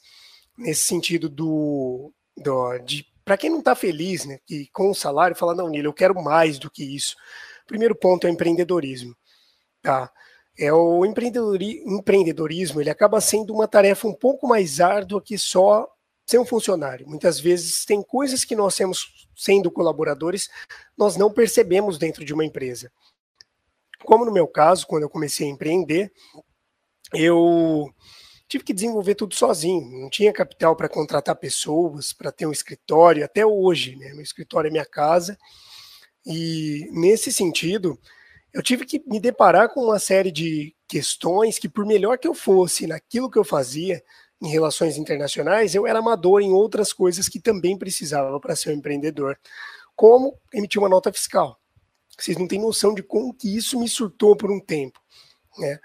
nesse 0.57 0.83
sentido 0.83 1.29
do, 1.29 2.13
do 2.37 2.77
de 2.79 3.05
para 3.23 3.37
quem 3.37 3.51
não 3.51 3.59
está 3.59 3.75
feliz, 3.75 4.25
né, 4.25 4.39
que 4.43 4.67
com 4.73 4.89
o 4.89 4.95
salário 4.95 5.35
fala 5.35 5.53
não, 5.53 5.69
Nilo, 5.69 5.89
eu 5.89 5.93
quero 5.93 6.15
mais 6.15 6.57
do 6.57 6.71
que 6.71 6.83
isso. 6.83 7.15
Primeiro 7.67 7.93
ponto 7.93 8.25
é 8.25 8.29
o 8.29 8.33
empreendedorismo, 8.33 9.15
tá? 9.83 10.11
É 10.59 10.73
o 10.73 11.05
empreendedorismo, 11.05 12.81
ele 12.81 12.89
acaba 12.89 13.21
sendo 13.21 13.53
uma 13.53 13.67
tarefa 13.67 14.07
um 14.07 14.13
pouco 14.13 14.45
mais 14.45 14.81
árdua 14.81 15.21
que 15.21 15.37
só 15.37 15.87
ser 16.25 16.37
um 16.37 16.45
funcionário. 16.45 17.07
Muitas 17.07 17.39
vezes 17.39 17.85
tem 17.85 18.03
coisas 18.03 18.43
que 18.43 18.55
nós 18.55 18.75
temos 18.75 19.27
sendo 19.35 19.71
colaboradores, 19.71 20.49
nós 20.97 21.15
não 21.15 21.31
percebemos 21.31 21.97
dentro 21.97 22.25
de 22.25 22.33
uma 22.33 22.45
empresa. 22.45 22.91
Como 24.03 24.25
no 24.25 24.31
meu 24.31 24.47
caso, 24.47 24.85
quando 24.85 25.03
eu 25.03 25.09
comecei 25.09 25.47
a 25.47 25.49
empreender, 25.49 26.11
eu 27.13 27.89
tive 28.47 28.63
que 28.63 28.73
desenvolver 28.73 29.15
tudo 29.15 29.33
sozinho. 29.33 30.01
Não 30.01 30.09
tinha 30.09 30.33
capital 30.33 30.75
para 30.75 30.89
contratar 30.89 31.35
pessoas, 31.35 32.11
para 32.11 32.31
ter 32.31 32.45
um 32.45 32.51
escritório, 32.51 33.23
até 33.23 33.45
hoje, 33.45 33.95
né? 33.95 34.11
Meu 34.13 34.21
escritório 34.21 34.67
é 34.67 34.71
minha 34.71 34.85
casa. 34.85 35.37
E 36.25 36.87
nesse 36.91 37.31
sentido, 37.31 37.97
eu 38.53 38.63
tive 38.63 38.85
que 38.85 39.01
me 39.05 39.19
deparar 39.19 39.69
com 39.69 39.81
uma 39.83 39.99
série 39.99 40.31
de 40.31 40.75
questões 40.87 41.59
que, 41.59 41.69
por 41.69 41.85
melhor 41.85 42.17
que 42.17 42.27
eu 42.27 42.33
fosse 42.33 42.87
naquilo 42.87 43.29
que 43.29 43.37
eu 43.37 43.43
fazia 43.43 44.03
em 44.41 44.47
relações 44.47 44.97
internacionais, 44.97 45.75
eu 45.75 45.85
era 45.85 45.99
amador 45.99 46.41
em 46.41 46.51
outras 46.51 46.93
coisas 46.93 47.27
que 47.27 47.39
também 47.39 47.77
precisava 47.77 48.39
para 48.39 48.55
ser 48.55 48.71
um 48.71 48.77
empreendedor, 48.77 49.37
como 49.95 50.37
emitir 50.53 50.81
uma 50.81 50.89
nota 50.89 51.11
fiscal. 51.11 51.59
Vocês 52.17 52.37
não 52.37 52.47
têm 52.47 52.59
noção 52.59 52.93
de 52.93 53.03
como 53.03 53.33
que 53.33 53.55
isso 53.55 53.79
me 53.79 53.87
surtou 53.87 54.35
por 54.35 54.51
um 54.51 54.59
tempo. 54.59 54.99
Né? 55.57 55.79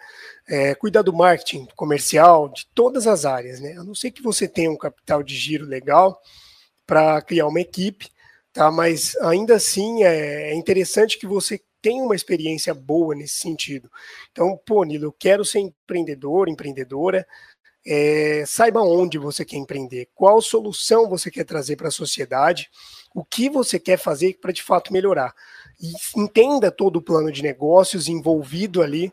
É, 0.49 0.75
cuidar 0.75 1.03
do 1.03 1.13
marketing 1.13 1.67
comercial, 1.77 2.49
de 2.49 2.67
todas 2.75 3.07
as 3.07 3.25
áreas. 3.25 3.61
Né? 3.61 3.73
A 3.73 3.85
não 3.85 3.95
ser 3.95 4.11
que 4.11 4.23
você 4.23 4.49
tenha 4.49 4.71
um 4.71 4.77
capital 4.77 5.23
de 5.23 5.35
giro 5.35 5.67
legal 5.67 6.21
para 6.87 7.21
criar 7.23 7.47
uma 7.47 7.61
equipe, 7.61 8.09
tá? 8.53 8.71
mas 8.71 9.17
ainda 9.17 9.57
assim 9.57 10.05
é, 10.05 10.53
é 10.53 10.55
interessante 10.55 11.19
que 11.19 11.27
você 11.27 11.61
tem 11.85 12.01
uma 12.01 12.15
experiência 12.15 12.73
boa 12.73 13.15
nesse 13.15 13.35
sentido. 13.35 13.93
Então, 14.33 14.59
pô, 14.65 14.83
Nilo, 14.85 15.05
eu 15.05 15.13
quero 15.13 15.45
ser 15.45 15.59
empreendedor, 15.59 16.49
empreendedora. 16.49 17.27
É, 17.87 18.43
saiba 18.47 18.81
onde 18.81 19.19
você 19.19 19.45
quer 19.45 19.59
empreender, 19.59 20.09
qual 20.15 20.41
solução 20.41 21.07
você 21.07 21.31
quer 21.31 21.45
trazer 21.45 21.77
para 21.77 21.89
a 21.89 21.91
sociedade, 21.91 22.71
o 23.15 23.23
que 23.23 23.51
você 23.51 23.79
quer 23.79 23.99
fazer 23.99 24.39
para 24.41 24.51
de 24.51 24.63
fato 24.63 24.95
melhorar. 24.95 25.35
E 25.79 25.93
entenda 26.19 26.71
todo 26.71 26.97
o 26.97 27.03
plano 27.03 27.31
de 27.31 27.43
negócios 27.43 28.09
envolvido 28.09 28.81
ali 28.81 29.13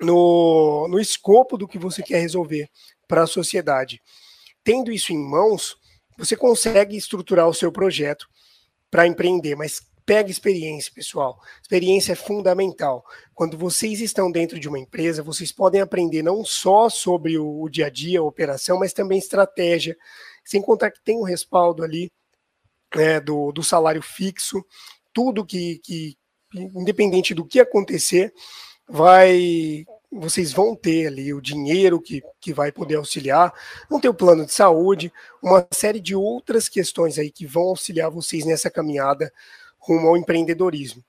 no, 0.00 0.88
no 0.88 0.98
escopo 0.98 1.56
do 1.56 1.68
que 1.68 1.78
você 1.78 2.02
quer 2.02 2.18
resolver 2.18 2.68
para 3.06 3.22
a 3.22 3.28
sociedade. 3.28 4.02
Tendo 4.64 4.90
isso 4.90 5.12
em 5.12 5.18
mãos, 5.18 5.76
você 6.18 6.36
consegue 6.36 6.96
estruturar 6.96 7.48
o 7.48 7.54
seu 7.54 7.70
projeto 7.70 8.26
para 8.90 9.06
empreender, 9.06 9.54
mas 9.54 9.80
Pega 10.06 10.30
experiência, 10.30 10.92
pessoal. 10.94 11.42
Experiência 11.60 12.12
é 12.12 12.14
fundamental. 12.14 13.04
Quando 13.34 13.58
vocês 13.58 14.00
estão 14.00 14.30
dentro 14.30 14.60
de 14.60 14.68
uma 14.68 14.78
empresa, 14.78 15.20
vocês 15.20 15.50
podem 15.50 15.80
aprender 15.80 16.22
não 16.22 16.44
só 16.44 16.88
sobre 16.88 17.36
o, 17.36 17.68
dia 17.68 17.86
a 17.86 17.90
dia, 17.90 18.20
a 18.20 18.22
operação, 18.22 18.78
mas 18.78 18.92
também 18.92 19.18
estratégia. 19.18 19.96
Sem 20.44 20.62
contar 20.62 20.92
que 20.92 21.02
tem 21.02 21.18
um 21.18 21.24
respaldo 21.24 21.82
ali 21.82 22.08
é, 22.94 23.18
do, 23.18 23.50
do 23.50 23.64
salário 23.64 24.00
fixo, 24.00 24.64
tudo 25.12 25.44
que, 25.44 25.80
que, 25.82 26.16
independente 26.54 27.34
do 27.34 27.44
que 27.44 27.58
acontecer, 27.58 28.32
vai 28.88 29.84
vocês 30.08 30.52
vão 30.52 30.74
ter 30.74 31.08
ali 31.08 31.34
o 31.34 31.42
dinheiro 31.42 32.00
que, 32.00 32.22
que 32.40 32.52
vai 32.52 32.70
poder 32.70 32.94
auxiliar, 32.94 33.52
vão 33.90 34.00
ter 34.00 34.08
o 34.08 34.14
plano 34.14 34.46
de 34.46 34.52
saúde, 34.52 35.12
uma 35.42 35.66
série 35.72 36.00
de 36.00 36.14
outras 36.14 36.68
questões 36.68 37.18
aí 37.18 37.30
que 37.30 37.44
vão 37.44 37.64
auxiliar 37.64 38.08
vocês 38.08 38.44
nessa 38.44 38.70
caminhada 38.70 39.32
rumo 39.86 40.08
ao 40.08 40.16
empreendedorismo. 40.16 41.02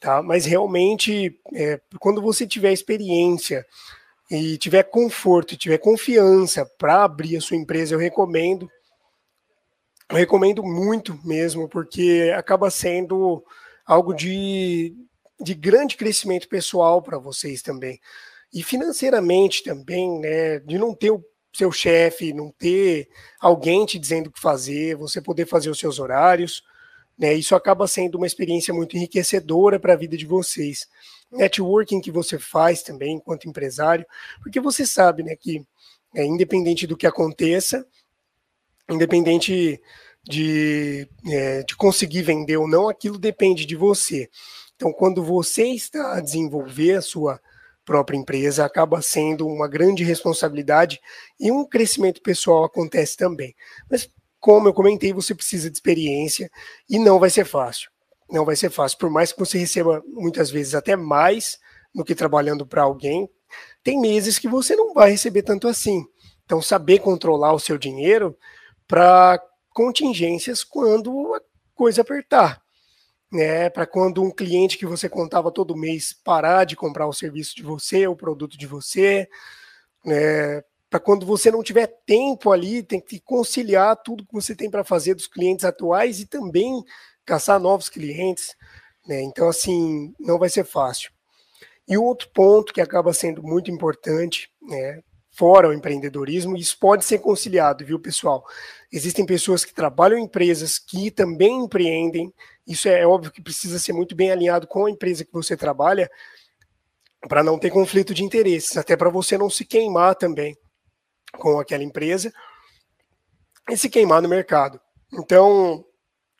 Tá? 0.00 0.22
Mas 0.22 0.44
realmente, 0.44 1.38
é, 1.54 1.80
quando 2.00 2.20
você 2.20 2.46
tiver 2.46 2.72
experiência 2.72 3.64
e 4.30 4.56
tiver 4.58 4.82
conforto, 4.84 5.54
e 5.54 5.56
tiver 5.56 5.78
confiança 5.78 6.66
para 6.78 7.04
abrir 7.04 7.36
a 7.36 7.40
sua 7.40 7.56
empresa, 7.56 7.94
eu 7.94 7.98
recomendo. 7.98 8.68
Eu 10.10 10.16
recomendo 10.16 10.62
muito 10.62 11.18
mesmo, 11.24 11.68
porque 11.68 12.32
acaba 12.36 12.70
sendo 12.70 13.44
algo 13.86 14.12
de, 14.12 14.94
de 15.40 15.54
grande 15.54 15.96
crescimento 15.96 16.48
pessoal 16.48 17.02
para 17.02 17.18
vocês 17.18 17.62
também. 17.62 18.00
e 18.52 18.62
financeiramente 18.62 19.62
também, 19.62 20.20
né, 20.20 20.58
de 20.60 20.78
não 20.78 20.94
ter 20.94 21.10
o 21.10 21.24
seu 21.52 21.70
chefe, 21.70 22.32
não 22.32 22.50
ter 22.50 23.08
alguém 23.40 23.86
te 23.86 23.98
dizendo 23.98 24.28
o 24.28 24.32
que 24.32 24.40
fazer, 24.40 24.96
você 24.96 25.20
poder 25.20 25.46
fazer 25.46 25.70
os 25.70 25.78
seus 25.78 25.98
horários, 25.98 26.62
né, 27.18 27.34
isso 27.34 27.54
acaba 27.54 27.86
sendo 27.86 28.16
uma 28.16 28.26
experiência 28.26 28.72
muito 28.72 28.96
enriquecedora 28.96 29.78
para 29.78 29.92
a 29.92 29.96
vida 29.96 30.16
de 30.16 30.26
vocês. 30.26 30.88
Networking 31.30 32.00
que 32.00 32.10
você 32.10 32.38
faz 32.38 32.82
também 32.82 33.16
enquanto 33.16 33.48
empresário, 33.48 34.06
porque 34.42 34.60
você 34.60 34.84
sabe, 34.86 35.22
né, 35.22 35.36
que 35.36 35.64
é, 36.14 36.24
independente 36.24 36.86
do 36.86 36.96
que 36.96 37.06
aconteça, 37.06 37.86
independente 38.90 39.80
de, 40.22 41.08
é, 41.26 41.62
de 41.62 41.76
conseguir 41.76 42.22
vender 42.22 42.56
ou 42.56 42.68
não, 42.68 42.88
aquilo 42.88 43.18
depende 43.18 43.64
de 43.64 43.74
você. 43.74 44.28
Então, 44.76 44.92
quando 44.92 45.22
você 45.22 45.64
está 45.68 46.14
a 46.14 46.20
desenvolver 46.20 46.94
a 46.94 47.02
sua 47.02 47.40
própria 47.84 48.16
empresa, 48.16 48.64
acaba 48.64 49.02
sendo 49.02 49.46
uma 49.46 49.68
grande 49.68 50.04
responsabilidade 50.04 51.00
e 51.38 51.50
um 51.50 51.64
crescimento 51.64 52.22
pessoal 52.22 52.64
acontece 52.64 53.16
também. 53.16 53.54
Mas, 53.90 54.08
como 54.42 54.66
eu 54.66 54.74
comentei, 54.74 55.12
você 55.12 55.36
precisa 55.36 55.70
de 55.70 55.76
experiência 55.76 56.50
e 56.90 56.98
não 56.98 57.20
vai 57.20 57.30
ser 57.30 57.44
fácil. 57.44 57.88
Não 58.28 58.44
vai 58.44 58.56
ser 58.56 58.70
fácil, 58.70 58.98
por 58.98 59.08
mais 59.08 59.32
que 59.32 59.38
você 59.38 59.56
receba 59.56 60.02
muitas 60.04 60.50
vezes 60.50 60.74
até 60.74 60.96
mais 60.96 61.60
do 61.94 62.02
que 62.02 62.12
trabalhando 62.12 62.66
para 62.66 62.82
alguém, 62.82 63.30
tem 63.84 64.00
meses 64.00 64.40
que 64.40 64.48
você 64.48 64.74
não 64.74 64.92
vai 64.92 65.12
receber 65.12 65.42
tanto 65.42 65.68
assim. 65.68 66.04
Então, 66.44 66.60
saber 66.60 66.98
controlar 66.98 67.52
o 67.52 67.60
seu 67.60 67.78
dinheiro 67.78 68.36
para 68.88 69.40
contingências 69.70 70.64
quando 70.64 71.34
a 71.36 71.40
coisa 71.72 72.02
apertar. 72.02 72.60
Né, 73.30 73.70
para 73.70 73.86
quando 73.86 74.22
um 74.22 74.30
cliente 74.30 74.76
que 74.76 74.84
você 74.84 75.08
contava 75.08 75.50
todo 75.50 75.74
mês 75.74 76.12
parar 76.12 76.64
de 76.64 76.76
comprar 76.76 77.06
o 77.06 77.14
serviço 77.14 77.56
de 77.56 77.62
você, 77.62 78.06
o 78.06 78.14
produto 78.14 78.58
de 78.58 78.66
você, 78.66 79.26
né, 80.04 80.62
para 80.92 81.00
quando 81.00 81.24
você 81.24 81.50
não 81.50 81.62
tiver 81.62 81.86
tempo 82.04 82.52
ali, 82.52 82.82
tem 82.82 83.00
que 83.00 83.18
conciliar 83.18 83.96
tudo 83.96 84.26
que 84.26 84.34
você 84.34 84.54
tem 84.54 84.70
para 84.70 84.84
fazer 84.84 85.14
dos 85.14 85.26
clientes 85.26 85.64
atuais 85.64 86.20
e 86.20 86.26
também 86.26 86.84
caçar 87.24 87.58
novos 87.58 87.88
clientes. 87.88 88.54
Né, 89.06 89.22
então, 89.22 89.48
assim, 89.48 90.14
não 90.20 90.38
vai 90.38 90.50
ser 90.50 90.66
fácil. 90.66 91.10
E 91.88 91.96
outro 91.96 92.28
ponto 92.34 92.74
que 92.74 92.80
acaba 92.80 93.14
sendo 93.14 93.42
muito 93.42 93.70
importante, 93.70 94.50
né, 94.60 95.00
fora 95.30 95.70
o 95.70 95.72
empreendedorismo, 95.72 96.58
isso 96.58 96.78
pode 96.78 97.06
ser 97.06 97.20
conciliado, 97.20 97.86
viu, 97.86 97.98
pessoal? 97.98 98.44
Existem 98.92 99.24
pessoas 99.24 99.64
que 99.64 99.72
trabalham 99.72 100.18
em 100.18 100.24
empresas 100.24 100.78
que 100.78 101.10
também 101.10 101.64
empreendem, 101.64 102.30
isso 102.66 102.86
é 102.86 103.06
óbvio 103.06 103.32
que 103.32 103.40
precisa 103.40 103.78
ser 103.78 103.94
muito 103.94 104.14
bem 104.14 104.30
alinhado 104.30 104.66
com 104.66 104.84
a 104.84 104.90
empresa 104.90 105.24
que 105.24 105.32
você 105.32 105.56
trabalha, 105.56 106.10
para 107.26 107.42
não 107.42 107.58
ter 107.58 107.70
conflito 107.70 108.12
de 108.12 108.22
interesses, 108.22 108.76
até 108.76 108.94
para 108.94 109.08
você 109.08 109.38
não 109.38 109.48
se 109.48 109.64
queimar 109.64 110.16
também 110.16 110.54
com 111.38 111.58
aquela 111.58 111.84
empresa 111.84 112.32
e 113.70 113.76
se 113.76 113.88
queimar 113.88 114.22
no 114.22 114.28
mercado. 114.28 114.80
Então, 115.12 115.84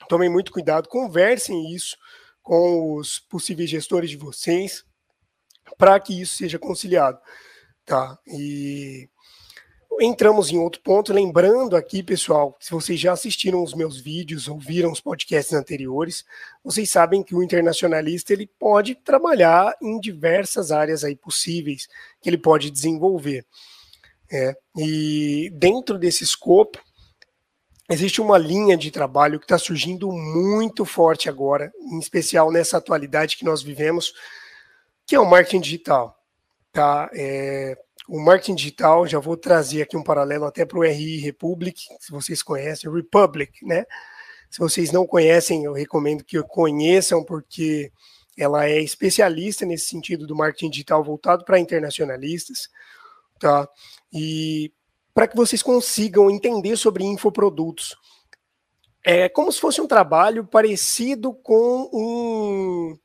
tomem 0.08 0.28
muito 0.28 0.52
cuidado, 0.52 0.88
conversem 0.88 1.72
isso 1.75 1.96
com 2.42 2.96
os 2.96 3.18
possíveis 3.18 3.70
gestores 3.70 4.11
de 4.11 4.16
vocês, 4.16 4.84
para 5.78 5.99
que 6.00 6.20
isso 6.20 6.34
seja 6.34 6.58
conciliado. 6.58 7.18
Tá? 7.84 8.18
E 8.26 9.08
entramos 10.00 10.50
em 10.50 10.58
outro 10.58 10.80
ponto, 10.80 11.12
lembrando 11.12 11.76
aqui, 11.76 12.02
pessoal, 12.02 12.56
se 12.61 12.70
vocês 12.70 12.99
já 12.99 13.12
assistiram 13.12 13.62
os 13.62 13.75
meus 13.75 14.00
vídeos, 14.00 14.49
ouviram 14.49 14.90
os 14.90 15.00
podcasts 15.00 15.52
anteriores, 15.52 16.25
vocês 16.64 16.90
sabem 16.90 17.22
que 17.22 17.34
o 17.34 17.42
internacionalista 17.42 18.32
ele 18.32 18.46
pode 18.58 18.94
trabalhar 18.94 19.76
em 19.80 20.00
diversas 20.00 20.72
áreas 20.72 21.04
aí 21.04 21.14
possíveis 21.14 21.88
que 22.20 22.28
ele 22.28 22.38
pode 22.38 22.70
desenvolver. 22.70 23.46
É, 24.32 24.56
e 24.78 25.50
dentro 25.52 25.98
desse 25.98 26.24
escopo, 26.24 26.80
existe 27.90 28.20
uma 28.20 28.38
linha 28.38 28.76
de 28.76 28.90
trabalho 28.90 29.38
que 29.38 29.44
está 29.44 29.58
surgindo 29.58 30.10
muito 30.10 30.86
forte 30.86 31.28
agora, 31.28 31.70
em 31.92 31.98
especial 31.98 32.50
nessa 32.50 32.78
atualidade 32.78 33.36
que 33.36 33.44
nós 33.44 33.62
vivemos, 33.62 34.14
que 35.06 35.14
é 35.14 35.20
o 35.20 35.28
marketing 35.28 35.60
digital. 35.60 36.16
Tá? 36.72 37.10
É, 37.12 37.76
o 38.08 38.18
marketing 38.18 38.54
digital, 38.54 39.06
já 39.06 39.18
vou 39.18 39.36
trazer 39.36 39.82
aqui 39.82 39.96
um 39.96 40.02
paralelo 40.02 40.46
até 40.46 40.64
para 40.64 40.78
o 40.78 40.83
RI 40.83 41.18
Republic, 41.18 41.83
se 42.00 42.11
vocês 42.11 42.42
conhecem, 42.42 42.90
Republic, 42.90 43.64
né? 43.66 43.85
Se 44.50 44.59
vocês 44.59 44.90
não 44.92 45.07
conhecem, 45.07 45.64
eu 45.64 45.72
recomendo 45.72 46.24
que 46.24 46.42
conheçam, 46.42 47.24
porque 47.24 47.90
ela 48.37 48.66
é 48.66 48.80
especialista 48.80 49.64
nesse 49.64 49.87
sentido 49.87 50.26
do 50.26 50.37
marketing 50.37 50.70
digital 50.70 51.04
voltado 51.04 51.44
para 51.44 51.59
internacionalistas, 51.59 52.68
tá? 53.42 53.68
E 54.12 54.72
para 55.12 55.26
que 55.26 55.37
vocês 55.37 55.62
consigam 55.62 56.31
entender 56.31 56.76
sobre 56.76 57.05
infoprodutos. 57.05 57.96
É 59.05 59.28
como 59.28 59.50
se 59.50 59.61
fosse 59.61 59.81
um 59.81 59.87
trabalho 59.87 60.46
parecido 60.46 61.35
com 61.35 61.90
um 61.92 62.96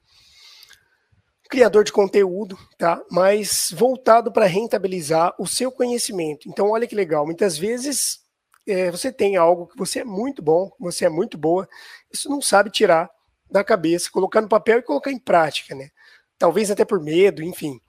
criador 1.49 1.83
de 1.83 1.91
conteúdo, 1.91 2.57
tá? 2.77 3.01
Mas 3.09 3.73
voltado 3.75 4.31
para 4.31 4.45
rentabilizar 4.45 5.33
o 5.39 5.47
seu 5.47 5.71
conhecimento. 5.71 6.47
Então, 6.47 6.69
olha 6.69 6.85
que 6.85 6.95
legal. 6.95 7.25
Muitas 7.25 7.57
vezes 7.57 8.19
é, 8.67 8.91
você 8.91 9.11
tem 9.11 9.37
algo 9.37 9.67
que 9.67 9.77
você 9.77 10.01
é 10.01 10.05
muito 10.05 10.41
bom, 10.41 10.69
você 10.79 11.05
é 11.05 11.09
muito 11.09 11.37
boa, 11.37 11.67
isso 12.11 12.29
não 12.29 12.41
sabe 12.41 12.69
tirar 12.69 13.09
da 13.49 13.63
cabeça, 13.63 14.11
colocar 14.11 14.41
no 14.41 14.49
papel 14.49 14.79
e 14.79 14.83
colocar 14.83 15.11
em 15.11 15.19
prática, 15.19 15.73
né? 15.73 15.89
Talvez 16.37 16.69
até 16.69 16.85
por 16.85 17.01
medo, 17.01 17.41
enfim. 17.41 17.79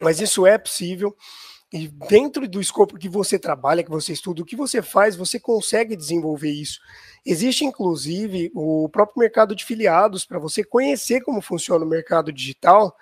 Mas 0.00 0.20
isso 0.20 0.46
é 0.46 0.58
possível. 0.58 1.16
E 1.72 1.88
dentro 1.88 2.46
do 2.46 2.60
escopo 2.60 2.98
que 2.98 3.08
você 3.08 3.38
trabalha, 3.38 3.82
que 3.82 3.90
você 3.90 4.12
estuda, 4.12 4.42
o 4.42 4.44
que 4.44 4.54
você 4.54 4.82
faz, 4.82 5.16
você 5.16 5.40
consegue 5.40 5.96
desenvolver 5.96 6.50
isso. 6.50 6.78
Existe, 7.24 7.64
inclusive, 7.64 8.50
o 8.54 8.88
próprio 8.90 9.20
mercado 9.20 9.56
de 9.56 9.64
filiados, 9.64 10.26
para 10.26 10.38
você 10.38 10.62
conhecer 10.62 11.22
como 11.22 11.40
funciona 11.40 11.84
o 11.84 11.88
mercado 11.88 12.30
digital, 12.30 12.94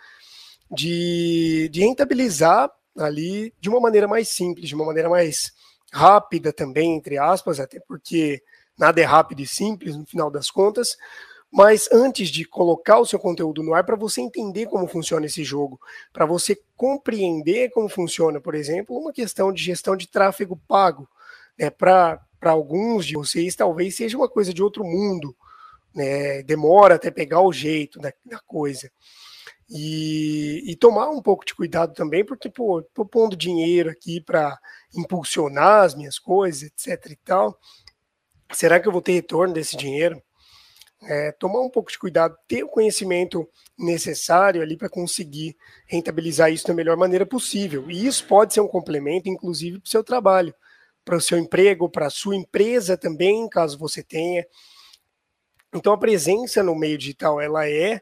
de, 0.70 1.68
de 1.72 1.80
rentabilizar 1.80 2.70
ali 2.96 3.52
de 3.60 3.68
uma 3.68 3.80
maneira 3.80 4.06
mais 4.06 4.28
simples, 4.28 4.68
de 4.68 4.74
uma 4.74 4.84
maneira 4.84 5.08
mais 5.08 5.52
rápida 5.92 6.52
também, 6.52 6.94
entre 6.94 7.18
aspas, 7.18 7.58
até 7.58 7.80
porque 7.80 8.40
nada 8.78 9.00
é 9.00 9.04
rápido 9.04 9.40
e 9.40 9.46
simples 9.46 9.96
no 9.96 10.06
final 10.06 10.30
das 10.30 10.50
contas, 10.50 10.96
mas 11.52 11.88
antes 11.90 12.28
de 12.28 12.44
colocar 12.44 13.00
o 13.00 13.06
seu 13.06 13.18
conteúdo 13.18 13.62
no 13.62 13.74
ar, 13.74 13.84
para 13.84 13.96
você 13.96 14.20
entender 14.20 14.66
como 14.66 14.86
funciona 14.86 15.26
esse 15.26 15.42
jogo, 15.42 15.80
para 16.12 16.24
você 16.24 16.56
compreender 16.76 17.70
como 17.70 17.88
funciona, 17.88 18.40
por 18.40 18.54
exemplo, 18.54 18.96
uma 18.96 19.12
questão 19.12 19.52
de 19.52 19.62
gestão 19.62 19.96
de 19.96 20.06
tráfego 20.06 20.60
pago, 20.68 21.08
né, 21.58 21.68
para 21.68 22.20
alguns 22.44 23.04
de 23.04 23.14
vocês 23.14 23.56
talvez 23.56 23.96
seja 23.96 24.16
uma 24.16 24.28
coisa 24.28 24.54
de 24.54 24.62
outro 24.62 24.84
mundo, 24.84 25.36
né, 25.92 26.42
demora 26.44 26.94
até 26.94 27.10
pegar 27.10 27.40
o 27.40 27.52
jeito 27.52 27.98
da, 27.98 28.12
da 28.24 28.38
coisa. 28.46 28.90
E, 29.72 30.64
e, 30.66 30.74
tomar 30.74 31.10
um 31.10 31.22
pouco 31.22 31.44
de 31.44 31.54
cuidado 31.54 31.94
também, 31.94 32.24
porque, 32.24 32.50
pô, 32.50 32.82
pondo 33.08 33.36
dinheiro 33.36 33.88
aqui 33.88 34.20
para 34.20 34.58
impulsionar 34.96 35.84
as 35.84 35.94
minhas 35.94 36.18
coisas, 36.18 36.64
etc 36.64 37.12
e 37.12 37.16
tal. 37.16 37.56
Será 38.52 38.80
que 38.80 38.88
eu 38.88 38.92
vou 38.92 39.00
ter 39.00 39.12
retorno 39.12 39.54
desse 39.54 39.76
dinheiro? 39.76 40.20
É, 41.02 41.32
tomar 41.32 41.60
um 41.60 41.70
pouco 41.70 41.90
de 41.90 41.98
cuidado, 41.98 42.36
ter 42.46 42.62
o 42.62 42.68
conhecimento 42.68 43.48
necessário 43.78 44.62
ali 44.62 44.76
para 44.76 44.88
conseguir 44.88 45.56
rentabilizar 45.86 46.52
isso 46.52 46.66
da 46.66 46.74
melhor 46.74 46.96
maneira 46.96 47.24
possível. 47.24 47.90
E 47.90 48.06
isso 48.06 48.26
pode 48.26 48.52
ser 48.52 48.60
um 48.60 48.68
complemento, 48.68 49.28
inclusive, 49.28 49.78
para 49.78 49.86
o 49.86 49.90
seu 49.90 50.04
trabalho, 50.04 50.54
para 51.04 51.16
o 51.16 51.20
seu 51.20 51.38
emprego, 51.38 51.88
para 51.88 52.06
a 52.06 52.10
sua 52.10 52.36
empresa 52.36 52.96
também, 52.96 53.48
caso 53.48 53.78
você 53.78 54.02
tenha. 54.02 54.46
Então, 55.74 55.92
a 55.92 55.98
presença 55.98 56.62
no 56.62 56.74
meio 56.74 56.98
digital, 56.98 57.40
ela 57.40 57.68
é 57.68 58.00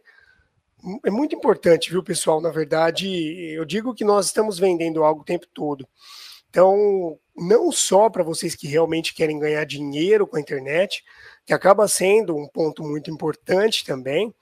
é 1.04 1.10
muito 1.10 1.34
importante, 1.34 1.90
viu, 1.90 2.02
pessoal? 2.04 2.40
Na 2.40 2.50
verdade, 2.50 3.08
eu 3.52 3.64
digo 3.64 3.94
que 3.94 4.04
nós 4.04 4.26
estamos 4.26 4.58
vendendo 4.58 5.02
algo 5.02 5.22
o 5.22 5.24
tempo 5.24 5.46
todo. 5.52 5.88
Então, 6.48 7.18
não 7.36 7.70
só 7.72 8.08
para 8.08 8.22
vocês 8.22 8.54
que 8.54 8.66
realmente 8.66 9.14
querem 9.14 9.38
ganhar 9.38 9.64
dinheiro 9.64 10.26
com 10.26 10.36
a 10.36 10.40
internet, 10.40 11.04
que 11.48 11.54
acaba 11.54 11.88
sendo 11.88 12.36
um 12.36 12.46
ponto 12.46 12.82
muito 12.82 13.10
importante 13.10 13.82
também, 13.82 14.34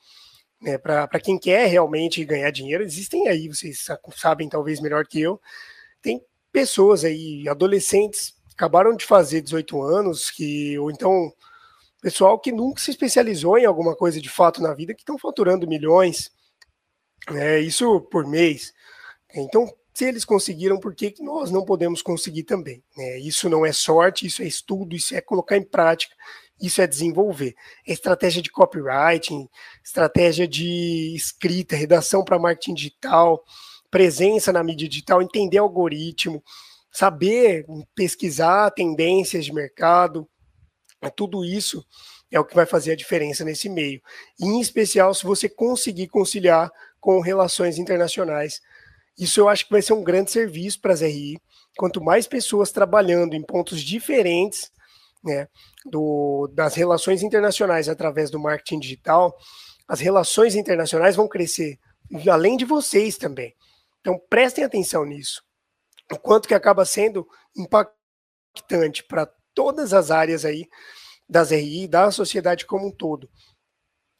né, 0.60 0.76
para 0.76 1.20
quem 1.20 1.38
quer 1.38 1.68
realmente 1.68 2.24
ganhar 2.24 2.50
dinheiro, 2.50 2.82
existem 2.82 3.28
aí, 3.28 3.46
vocês 3.46 3.86
sabem 4.16 4.48
talvez 4.48 4.80
melhor 4.80 5.06
que 5.06 5.20
eu, 5.20 5.40
tem 6.02 6.20
pessoas 6.50 7.04
aí, 7.04 7.48
adolescentes, 7.48 8.34
acabaram 8.52 8.96
de 8.96 9.04
fazer 9.04 9.40
18 9.40 9.80
anos, 9.82 10.32
que 10.32 10.76
ou 10.80 10.90
então 10.90 11.32
pessoal 12.02 12.40
que 12.40 12.50
nunca 12.50 12.80
se 12.80 12.90
especializou 12.90 13.56
em 13.56 13.66
alguma 13.66 13.94
coisa 13.94 14.20
de 14.20 14.28
fato 14.28 14.60
na 14.60 14.74
vida, 14.74 14.92
que 14.92 15.02
estão 15.02 15.16
faturando 15.16 15.68
milhões, 15.68 16.32
né, 17.30 17.60
isso 17.60 18.00
por 18.00 18.26
mês. 18.26 18.74
Então, 19.32 19.72
se 19.94 20.06
eles 20.06 20.24
conseguiram, 20.24 20.80
por 20.80 20.92
que 20.92 21.14
nós 21.20 21.52
não 21.52 21.64
podemos 21.64 22.02
conseguir 22.02 22.42
também? 22.42 22.82
Né? 22.96 23.20
Isso 23.20 23.48
não 23.48 23.64
é 23.64 23.72
sorte, 23.72 24.26
isso 24.26 24.42
é 24.42 24.44
estudo, 24.44 24.96
isso 24.96 25.14
é 25.14 25.20
colocar 25.20 25.56
em 25.56 25.62
prática, 25.62 26.16
isso 26.60 26.80
é 26.80 26.86
desenvolver. 26.86 27.54
Estratégia 27.86 28.42
de 28.42 28.50
copywriting, 28.50 29.48
estratégia 29.84 30.46
de 30.46 31.14
escrita, 31.14 31.76
redação 31.76 32.24
para 32.24 32.38
marketing 32.38 32.74
digital, 32.74 33.44
presença 33.90 34.52
na 34.52 34.62
mídia 34.62 34.88
digital, 34.88 35.22
entender 35.22 35.58
algoritmo, 35.58 36.42
saber 36.90 37.66
pesquisar 37.94 38.70
tendências 38.70 39.44
de 39.44 39.52
mercado, 39.52 40.28
tudo 41.14 41.44
isso 41.44 41.84
é 42.30 42.40
o 42.40 42.44
que 42.44 42.54
vai 42.54 42.66
fazer 42.66 42.92
a 42.92 42.96
diferença 42.96 43.44
nesse 43.44 43.68
meio. 43.68 44.00
E, 44.38 44.44
em 44.46 44.60
especial 44.60 45.14
se 45.14 45.24
você 45.24 45.48
conseguir 45.48 46.08
conciliar 46.08 46.70
com 47.00 47.20
relações 47.20 47.78
internacionais. 47.78 48.60
Isso 49.16 49.40
eu 49.40 49.48
acho 49.48 49.64
que 49.64 49.70
vai 49.70 49.80
ser 49.80 49.92
um 49.92 50.02
grande 50.02 50.30
serviço 50.30 50.80
para 50.80 50.92
as 50.92 51.02
RI. 51.02 51.38
Quanto 51.76 52.02
mais 52.02 52.26
pessoas 52.26 52.72
trabalhando 52.72 53.34
em 53.34 53.42
pontos 53.42 53.80
diferentes 53.80 54.72
né, 55.26 55.48
do, 55.84 56.48
das 56.54 56.74
relações 56.74 57.22
internacionais 57.22 57.88
através 57.88 58.30
do 58.30 58.38
marketing 58.38 58.78
digital, 58.78 59.36
as 59.86 60.00
relações 60.00 60.54
internacionais 60.54 61.16
vão 61.16 61.28
crescer, 61.28 61.78
além 62.30 62.56
de 62.56 62.64
vocês 62.64 63.16
também. 63.18 63.54
Então 64.00 64.18
prestem 64.30 64.64
atenção 64.64 65.04
nisso. 65.04 65.42
O 66.12 66.18
quanto 66.18 66.46
que 66.46 66.54
acaba 66.54 66.84
sendo 66.84 67.26
impactante 67.56 69.02
para 69.04 69.28
todas 69.52 69.92
as 69.92 70.10
áreas 70.10 70.44
aí 70.44 70.66
das 71.28 71.50
RI, 71.50 71.88
da 71.88 72.10
sociedade 72.10 72.64
como 72.64 72.86
um 72.86 72.92
todo. 72.92 73.28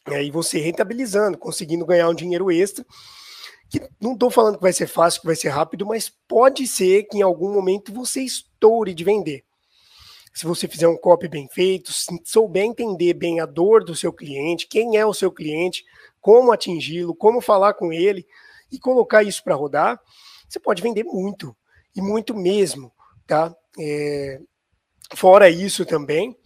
E 0.09 0.15
aí 0.15 0.31
você 0.31 0.59
rentabilizando, 0.59 1.39
conseguindo 1.39 1.87
ganhar 1.87 2.09
um 2.09 2.15
dinheiro 2.15 2.51
extra, 2.51 2.85
que 3.69 3.81
não 4.01 4.15
estou 4.15 4.31
falando 4.31 4.57
que 4.57 4.63
vai 4.63 4.73
ser 4.73 4.87
fácil, 4.87 5.21
que 5.21 5.27
vai 5.27 5.37
ser 5.37 5.49
rápido, 5.49 5.87
mas 5.87 6.09
pode 6.09 6.67
ser 6.67 7.05
que 7.05 7.19
em 7.19 7.23
algum 7.23 7.53
momento 7.53 7.93
você 7.93 8.23
estoure 8.23 8.95
de 8.95 9.05
vender. 9.05 9.45
Se 10.37 10.45
você 10.45 10.69
fizer 10.69 10.87
um 10.87 10.99
copy 10.99 11.29
bem 11.29 11.49
feito, 11.49 11.91
souber 12.23 12.63
entender 12.63 13.15
bem 13.15 13.41
a 13.41 13.47
dor 13.47 13.83
do 13.83 13.97
seu 13.97 14.13
cliente, 14.13 14.67
quem 14.67 14.99
é 14.99 15.07
o 15.07 15.15
seu 15.15 15.33
cliente, 15.33 15.83
como 16.21 16.53
atingi-lo, 16.53 17.15
como 17.15 17.41
falar 17.41 17.73
com 17.73 17.91
ele 17.91 18.27
e 18.71 18.79
colocar 18.79 19.23
isso 19.23 19.43
para 19.43 19.55
rodar, 19.55 19.99
você 20.47 20.61
pode 20.61 20.83
vender 20.83 21.05
muito, 21.05 21.57
e 21.95 22.03
muito 22.03 22.37
mesmo, 22.37 22.93
tá? 23.27 23.57
É, 23.81 24.39
fora 25.15 25.49
isso 25.49 25.87
também, 25.87 26.37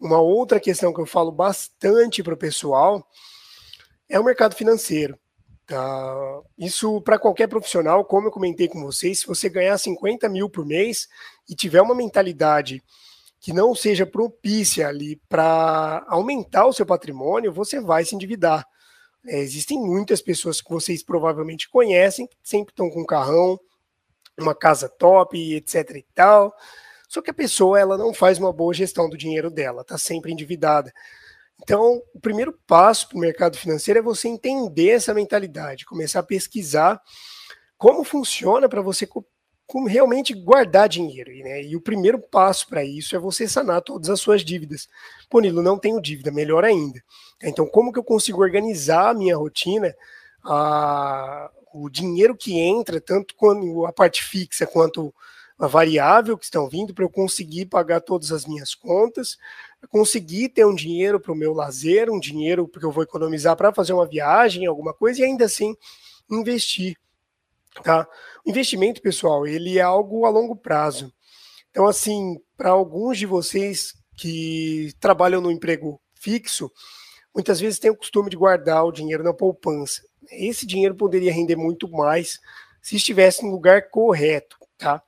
uma 0.00 0.20
outra 0.20 0.58
questão 0.58 0.92
que 0.92 1.00
eu 1.00 1.06
falo 1.06 1.30
bastante 1.30 2.24
para 2.24 2.34
o 2.34 2.36
pessoal 2.36 3.08
é 4.08 4.18
o 4.18 4.24
mercado 4.24 4.56
financeiro. 4.56 5.16
Tá? 5.64 6.42
Isso 6.58 7.00
para 7.02 7.16
qualquer 7.16 7.46
profissional, 7.46 8.04
como 8.04 8.26
eu 8.26 8.32
comentei 8.32 8.66
com 8.66 8.82
vocês, 8.82 9.20
se 9.20 9.26
você 9.28 9.48
ganhar 9.48 9.78
50 9.78 10.28
mil 10.28 10.50
por 10.50 10.66
mês 10.66 11.06
e 11.48 11.54
tiver 11.54 11.80
uma 11.80 11.94
mentalidade 11.94 12.82
que 13.40 13.52
não 13.52 13.74
seja 13.74 14.06
propícia 14.06 14.88
ali 14.88 15.16
para 15.28 16.04
aumentar 16.08 16.66
o 16.66 16.72
seu 16.72 16.86
patrimônio, 16.86 17.52
você 17.52 17.80
vai 17.80 18.04
se 18.04 18.14
endividar. 18.14 18.66
É, 19.26 19.38
existem 19.38 19.78
muitas 19.78 20.22
pessoas 20.22 20.60
que 20.60 20.70
vocês 20.70 21.02
provavelmente 21.02 21.68
conhecem, 21.68 22.26
que 22.26 22.36
sempre 22.42 22.72
estão 22.72 22.88
com 22.90 23.02
um 23.02 23.06
carrão, 23.06 23.58
uma 24.38 24.54
casa 24.54 24.88
top, 24.88 25.54
etc 25.54 25.90
e 25.96 26.06
tal, 26.14 26.54
só 27.08 27.22
que 27.22 27.30
a 27.30 27.34
pessoa 27.34 27.78
ela 27.78 27.96
não 27.96 28.12
faz 28.12 28.38
uma 28.38 28.52
boa 28.52 28.74
gestão 28.74 29.08
do 29.08 29.16
dinheiro 29.16 29.50
dela, 29.50 29.82
está 29.82 29.96
sempre 29.96 30.32
endividada. 30.32 30.92
Então, 31.62 32.02
o 32.14 32.20
primeiro 32.20 32.52
passo 32.66 33.08
para 33.08 33.16
o 33.16 33.20
mercado 33.20 33.56
financeiro 33.56 33.98
é 33.98 34.02
você 34.02 34.28
entender 34.28 34.90
essa 34.90 35.14
mentalidade, 35.14 35.86
começar 35.86 36.20
a 36.20 36.24
pesquisar 36.24 37.00
como 37.78 38.04
funciona 38.04 38.68
para 38.68 38.82
você 38.82 39.06
como 39.66 39.88
realmente 39.88 40.32
guardar 40.32 40.88
dinheiro. 40.88 41.30
Né? 41.30 41.64
E 41.64 41.76
o 41.76 41.80
primeiro 41.80 42.18
passo 42.18 42.68
para 42.68 42.84
isso 42.84 43.16
é 43.16 43.18
você 43.18 43.48
sanar 43.48 43.82
todas 43.82 44.08
as 44.08 44.20
suas 44.20 44.44
dívidas. 44.44 44.88
Pô, 45.28 45.40
Nilo, 45.40 45.62
não 45.62 45.78
tenho 45.78 46.00
dívida, 46.00 46.30
melhor 46.30 46.64
ainda. 46.64 47.02
Então, 47.42 47.66
como 47.66 47.92
que 47.92 47.98
eu 47.98 48.04
consigo 48.04 48.40
organizar 48.40 49.10
a 49.10 49.14
minha 49.14 49.36
rotina, 49.36 49.94
a, 50.44 51.50
o 51.74 51.90
dinheiro 51.90 52.36
que 52.36 52.58
entra, 52.58 53.00
tanto 53.00 53.34
quando 53.34 53.84
a 53.84 53.92
parte 53.92 54.22
fixa 54.22 54.66
quanto 54.66 55.12
uma 55.58 55.68
variável 55.68 56.36
que 56.36 56.44
estão 56.44 56.68
vindo 56.68 56.92
para 56.92 57.04
eu 57.04 57.10
conseguir 57.10 57.66
pagar 57.66 58.00
todas 58.00 58.30
as 58.30 58.44
minhas 58.44 58.74
contas, 58.74 59.38
conseguir 59.88 60.50
ter 60.50 60.66
um 60.66 60.74
dinheiro 60.74 61.18
para 61.18 61.32
o 61.32 61.36
meu 61.36 61.54
lazer, 61.54 62.10
um 62.10 62.20
dinheiro 62.20 62.68
porque 62.68 62.84
eu 62.84 62.92
vou 62.92 63.02
economizar 63.02 63.56
para 63.56 63.72
fazer 63.72 63.94
uma 63.94 64.06
viagem, 64.06 64.66
alguma 64.66 64.92
coisa, 64.92 65.20
e 65.20 65.24
ainda 65.24 65.46
assim 65.46 65.74
investir. 66.30 66.96
Tá? 67.82 68.08
O 68.44 68.50
investimento, 68.50 69.02
pessoal, 69.02 69.46
ele 69.46 69.78
é 69.78 69.82
algo 69.82 70.24
a 70.24 70.30
longo 70.30 70.56
prazo. 70.56 71.12
Então, 71.70 71.86
assim, 71.86 72.36
para 72.56 72.70
alguns 72.70 73.18
de 73.18 73.26
vocês 73.26 73.92
que 74.16 74.92
trabalham 74.98 75.40
no 75.40 75.50
emprego 75.50 76.00
fixo, 76.14 76.70
muitas 77.34 77.60
vezes 77.60 77.78
tem 77.78 77.90
o 77.90 77.96
costume 77.96 78.30
de 78.30 78.36
guardar 78.36 78.84
o 78.84 78.92
dinheiro 78.92 79.22
na 79.22 79.34
poupança. 79.34 80.00
Esse 80.30 80.66
dinheiro 80.66 80.94
poderia 80.94 81.32
render 81.32 81.56
muito 81.56 81.88
mais 81.90 82.38
se 82.80 82.96
estivesse 82.96 83.44
no 83.44 83.50
lugar 83.50 83.90
correto, 83.90 84.56
tá? 84.78 85.02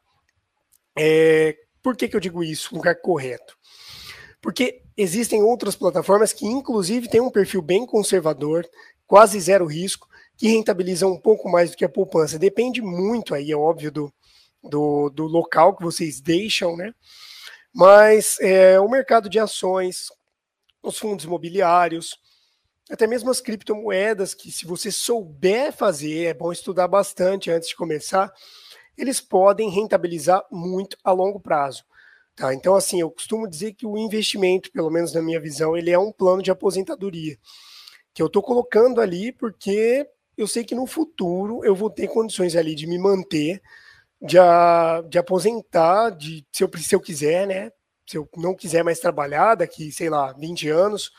É, 0.97 1.57
por 1.83 1.97
que, 1.97 2.09
que 2.09 2.17
eu 2.17 2.21
digo 2.21 2.43
isso? 2.43 2.75
Lugar 2.75 2.97
correto. 2.97 3.57
Porque 4.41 4.83
existem 4.97 5.43
outras 5.43 5.75
plataformas 5.75 6.33
que, 6.33 6.47
inclusive, 6.47 7.09
têm 7.09 7.21
um 7.21 7.31
perfil 7.31 7.63
bem 7.63 7.87
conservador, 7.87 8.69
quase 9.07 9.41
zero 9.41 9.65
risco, 9.65 10.07
que 10.39 10.47
rentabilizam 10.47 11.13
um 11.13 11.21
pouco 11.21 11.51
mais 11.51 11.73
do 11.73 11.77
que 11.77 11.85
a 11.85 11.89
poupança. 11.89 12.39
Depende 12.39 12.81
muito 12.81 13.35
aí, 13.35 13.51
é 13.51 13.57
óbvio, 13.57 13.91
do, 13.91 14.15
do, 14.63 15.11
do 15.11 15.25
local 15.27 15.77
que 15.77 15.83
vocês 15.83 16.21
deixam, 16.21 16.77
né? 16.77 16.95
Mas 17.75 18.39
é, 18.41 18.79
o 18.79 18.89
mercado 18.89 19.29
de 19.29 19.39
ações, 19.39 20.07
os 20.81 20.97
fundos 20.97 21.25
imobiliários, 21.25 22.17
até 22.89 23.07
mesmo 23.07 23.31
as 23.31 23.41
criptomoedas, 23.41 24.33
que 24.33 24.51
se 24.51 24.65
você 24.65 24.93
souber 24.93 25.73
fazer, 25.73 26.27
é 26.27 26.35
bom 26.35 26.53
estudar 26.53 26.87
bastante 26.87 27.51
antes 27.51 27.69
de 27.69 27.77
começar, 27.77 28.33
eles 28.97 29.21
podem 29.21 29.71
rentabilizar 29.71 30.43
muito 30.51 30.97
a 31.03 31.11
longo 31.11 31.41
prazo. 31.41 31.85
Tá? 32.35 32.55
Então, 32.55 32.77
assim, 32.77 33.01
eu 33.01 33.11
costumo 33.11 33.49
dizer 33.49 33.75
que 33.75 33.85
o 33.85 33.99
investimento, 33.99 34.71
pelo 34.71 34.91
menos 34.91 35.13
na 35.13 35.21
minha 35.21 35.41
visão, 35.41 35.77
ele 35.77 35.91
é 35.91 35.99
um 35.99 36.13
plano 36.13 36.43
de 36.43 36.51
aposentadoria, 36.53 37.37
que 38.15 38.23
eu 38.23 38.29
estou 38.29 38.43
colocando 38.43 39.01
ali 39.01 39.33
porque 39.33 40.09
eu 40.39 40.47
sei 40.47 40.63
que 40.63 40.75
no 40.75 40.87
futuro 40.87 41.65
eu 41.65 41.75
vou 41.75 41.91
ter 41.91 42.07
condições 42.07 42.55
ali 42.55 42.77
de 42.77 42.87
me 42.87 42.97
manter, 42.97 43.61
de, 44.23 44.39
a, 44.39 45.03
de 45.09 45.19
aposentar, 45.19 46.11
de, 46.11 46.47
se, 46.53 46.63
eu, 46.63 46.71
se 46.79 46.95
eu 46.95 47.01
quiser, 47.01 47.45
né? 47.45 47.73
Se 48.07 48.17
eu 48.17 48.29
não 48.37 48.55
quiser 48.55 48.85
mais 48.85 49.01
trabalhar 49.01 49.57
daqui, 49.57 49.91
sei 49.91 50.09
lá, 50.09 50.33
20 50.33 50.69
anos, 50.69 51.11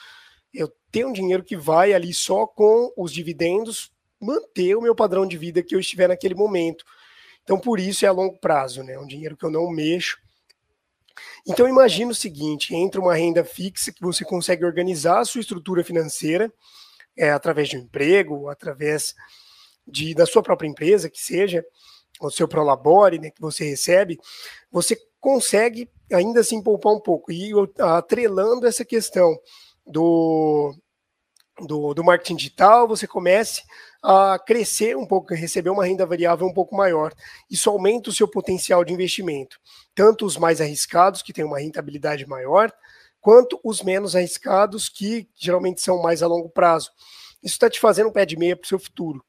eu 0.53 0.71
tenho 0.89 1.10
um 1.10 1.13
dinheiro 1.13 1.43
que 1.43 1.58
vai 1.58 1.93
ali 1.93 2.13
só 2.13 2.47
com 2.47 2.93
os 2.95 3.12
dividendos 3.12 3.91
manter 4.21 4.75
o 4.75 4.82
meu 4.82 4.95
padrão 4.95 5.27
de 5.27 5.38
vida 5.38 5.62
que 5.62 5.75
eu 5.75 5.79
estiver 5.82 6.08
naquele 6.08 6.34
momento. 6.34 6.86
Então, 7.43 7.60
por 7.60 7.77
isso 7.77 8.05
é 8.05 8.08
a 8.08 8.13
longo 8.13 8.39
prazo, 8.39 8.84
né? 8.84 8.97
Um 8.97 9.05
dinheiro 9.05 9.36
que 9.36 9.45
eu 9.45 9.51
não 9.51 9.69
mexo. 9.69 10.17
Então, 11.45 11.67
imagine 11.67 12.12
o 12.12 12.15
seguinte: 12.15 12.73
entre 12.73 12.99
uma 13.01 13.15
renda 13.15 13.43
fixa 13.43 13.91
que 13.91 14.01
você 14.01 14.23
consegue 14.23 14.63
organizar 14.63 15.19
a 15.19 15.25
sua 15.25 15.41
estrutura 15.41 15.84
financeira 15.84 16.51
é, 17.17 17.32
através 17.32 17.69
de 17.69 17.78
um 17.78 17.82
emprego, 17.82 18.50
através 18.50 19.13
de, 19.88 20.13
da 20.13 20.26
sua 20.26 20.43
própria 20.43 20.67
empresa, 20.67 21.10
que 21.10 21.19
seja, 21.19 21.65
o 22.22 22.30
seu 22.30 22.48
Prolabore, 22.48 23.19
né, 23.19 23.32
que 23.32 23.41
você 23.41 23.63
recebe, 23.63 24.19
você 24.72 24.98
consegue 25.19 25.89
ainda 26.12 26.41
assim 26.41 26.62
poupar 26.62 26.93
um 26.93 27.00
pouco. 27.00 27.32
E 27.32 27.52
atrelando 27.80 28.67
essa 28.67 28.84
questão 28.84 29.38
do, 29.86 30.76
do, 31.60 31.93
do 31.93 32.04
marketing 32.04 32.36
digital, 32.36 32.88
você 32.88 33.08
comece 33.08 33.63
a 34.02 34.39
crescer 34.39 34.95
um 34.95 35.06
pouco, 35.06 35.34
receber 35.34 35.69
uma 35.69 35.86
renda 35.86 36.06
variável 36.06 36.48
um 36.48 36.54
pouco 36.54 36.76
maior. 36.76 37.13
Isso 37.50 37.69
aumenta 37.69 38.10
o 38.10 38.13
seu 38.13 38.28
potencial 38.28 38.84
de 38.84 38.93
investimento, 38.93 39.60
tanto 39.93 40.26
os 40.26 40.38
mais 40.38 40.62
arriscados, 40.62 41.22
que 41.22 41.34
têm 41.34 41.43
uma 41.43 41.60
rentabilidade 41.60 42.26
maior, 42.26 42.72
quanto 43.21 43.60
os 43.63 43.82
menos 43.82 44.15
arriscados, 44.15 44.89
que 44.89 45.27
geralmente 45.36 45.82
são 45.82 46.01
mais 46.01 46.23
a 46.23 46.27
longo 46.27 46.49
prazo. 46.49 46.91
Isso 47.43 47.53
está 47.55 47.69
te 47.69 47.79
fazendo 47.79 48.10
um 48.10 48.12
pé 48.12 48.25
de 48.25 48.38
meia 48.38 48.55
para 48.55 48.65
o 48.65 48.67
seu 48.67 48.79
futuro. 48.79 49.23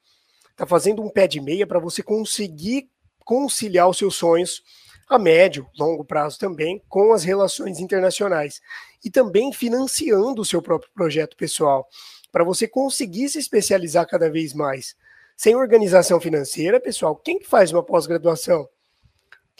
Está 0.50 0.66
fazendo 0.66 1.02
um 1.02 1.08
pé 1.08 1.26
de 1.26 1.40
meia 1.40 1.66
para 1.66 1.78
você 1.78 2.02
conseguir 2.02 2.90
conciliar 3.24 3.88
os 3.88 3.98
seus 3.98 4.16
sonhos 4.16 4.62
a 5.08 5.18
médio, 5.18 5.66
longo 5.78 6.04
prazo 6.04 6.38
também, 6.38 6.82
com 6.88 7.12
as 7.12 7.24
relações 7.24 7.80
internacionais. 7.80 8.60
E 9.04 9.10
também 9.10 9.52
financiando 9.52 10.42
o 10.42 10.44
seu 10.44 10.62
próprio 10.62 10.90
projeto 10.92 11.36
pessoal 11.36 11.88
para 12.30 12.44
você 12.44 12.68
conseguir 12.68 13.28
se 13.28 13.38
especializar 13.38 14.06
cada 14.06 14.30
vez 14.30 14.54
mais. 14.54 14.94
Sem 15.36 15.56
organização 15.56 16.20
financeira, 16.20 16.78
pessoal, 16.78 17.16
quem 17.16 17.38
que 17.38 17.46
faz 17.46 17.72
uma 17.72 17.82
pós-graduação? 17.82 18.68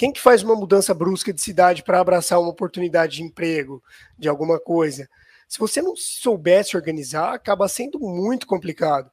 Quem 0.01 0.11
que 0.11 0.19
faz 0.19 0.43
uma 0.43 0.57
mudança 0.57 0.95
brusca 0.95 1.31
de 1.31 1.43
cidade 1.43 1.83
para 1.83 2.01
abraçar 2.01 2.41
uma 2.41 2.49
oportunidade 2.49 3.17
de 3.17 3.23
emprego, 3.23 3.83
de 4.19 4.31
alguma 4.31 4.59
coisa? 4.59 5.07
Se 5.47 5.59
você 5.59 5.83
não 5.83 5.95
soubesse 5.95 6.75
organizar, 6.75 7.35
acaba 7.35 7.69
sendo 7.69 8.01
muito 8.01 8.47
complicado. 8.47 9.11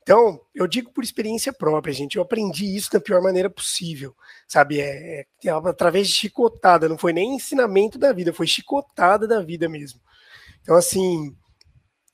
Então, 0.00 0.40
eu 0.54 0.66
digo 0.66 0.94
por 0.94 1.04
experiência 1.04 1.52
própria, 1.52 1.92
gente. 1.92 2.16
Eu 2.16 2.22
aprendi 2.22 2.74
isso 2.74 2.90
da 2.90 2.98
pior 2.98 3.20
maneira 3.20 3.50
possível, 3.50 4.16
sabe? 4.48 4.80
É, 4.80 5.20
é, 5.20 5.26
é 5.44 5.50
através 5.50 6.08
de 6.08 6.14
chicotada, 6.14 6.88
não 6.88 6.96
foi 6.96 7.12
nem 7.12 7.34
ensinamento 7.34 7.98
da 7.98 8.10
vida, 8.10 8.32
foi 8.32 8.46
chicotada 8.46 9.28
da 9.28 9.42
vida 9.42 9.68
mesmo. 9.68 10.00
Então, 10.62 10.74
assim, 10.74 11.36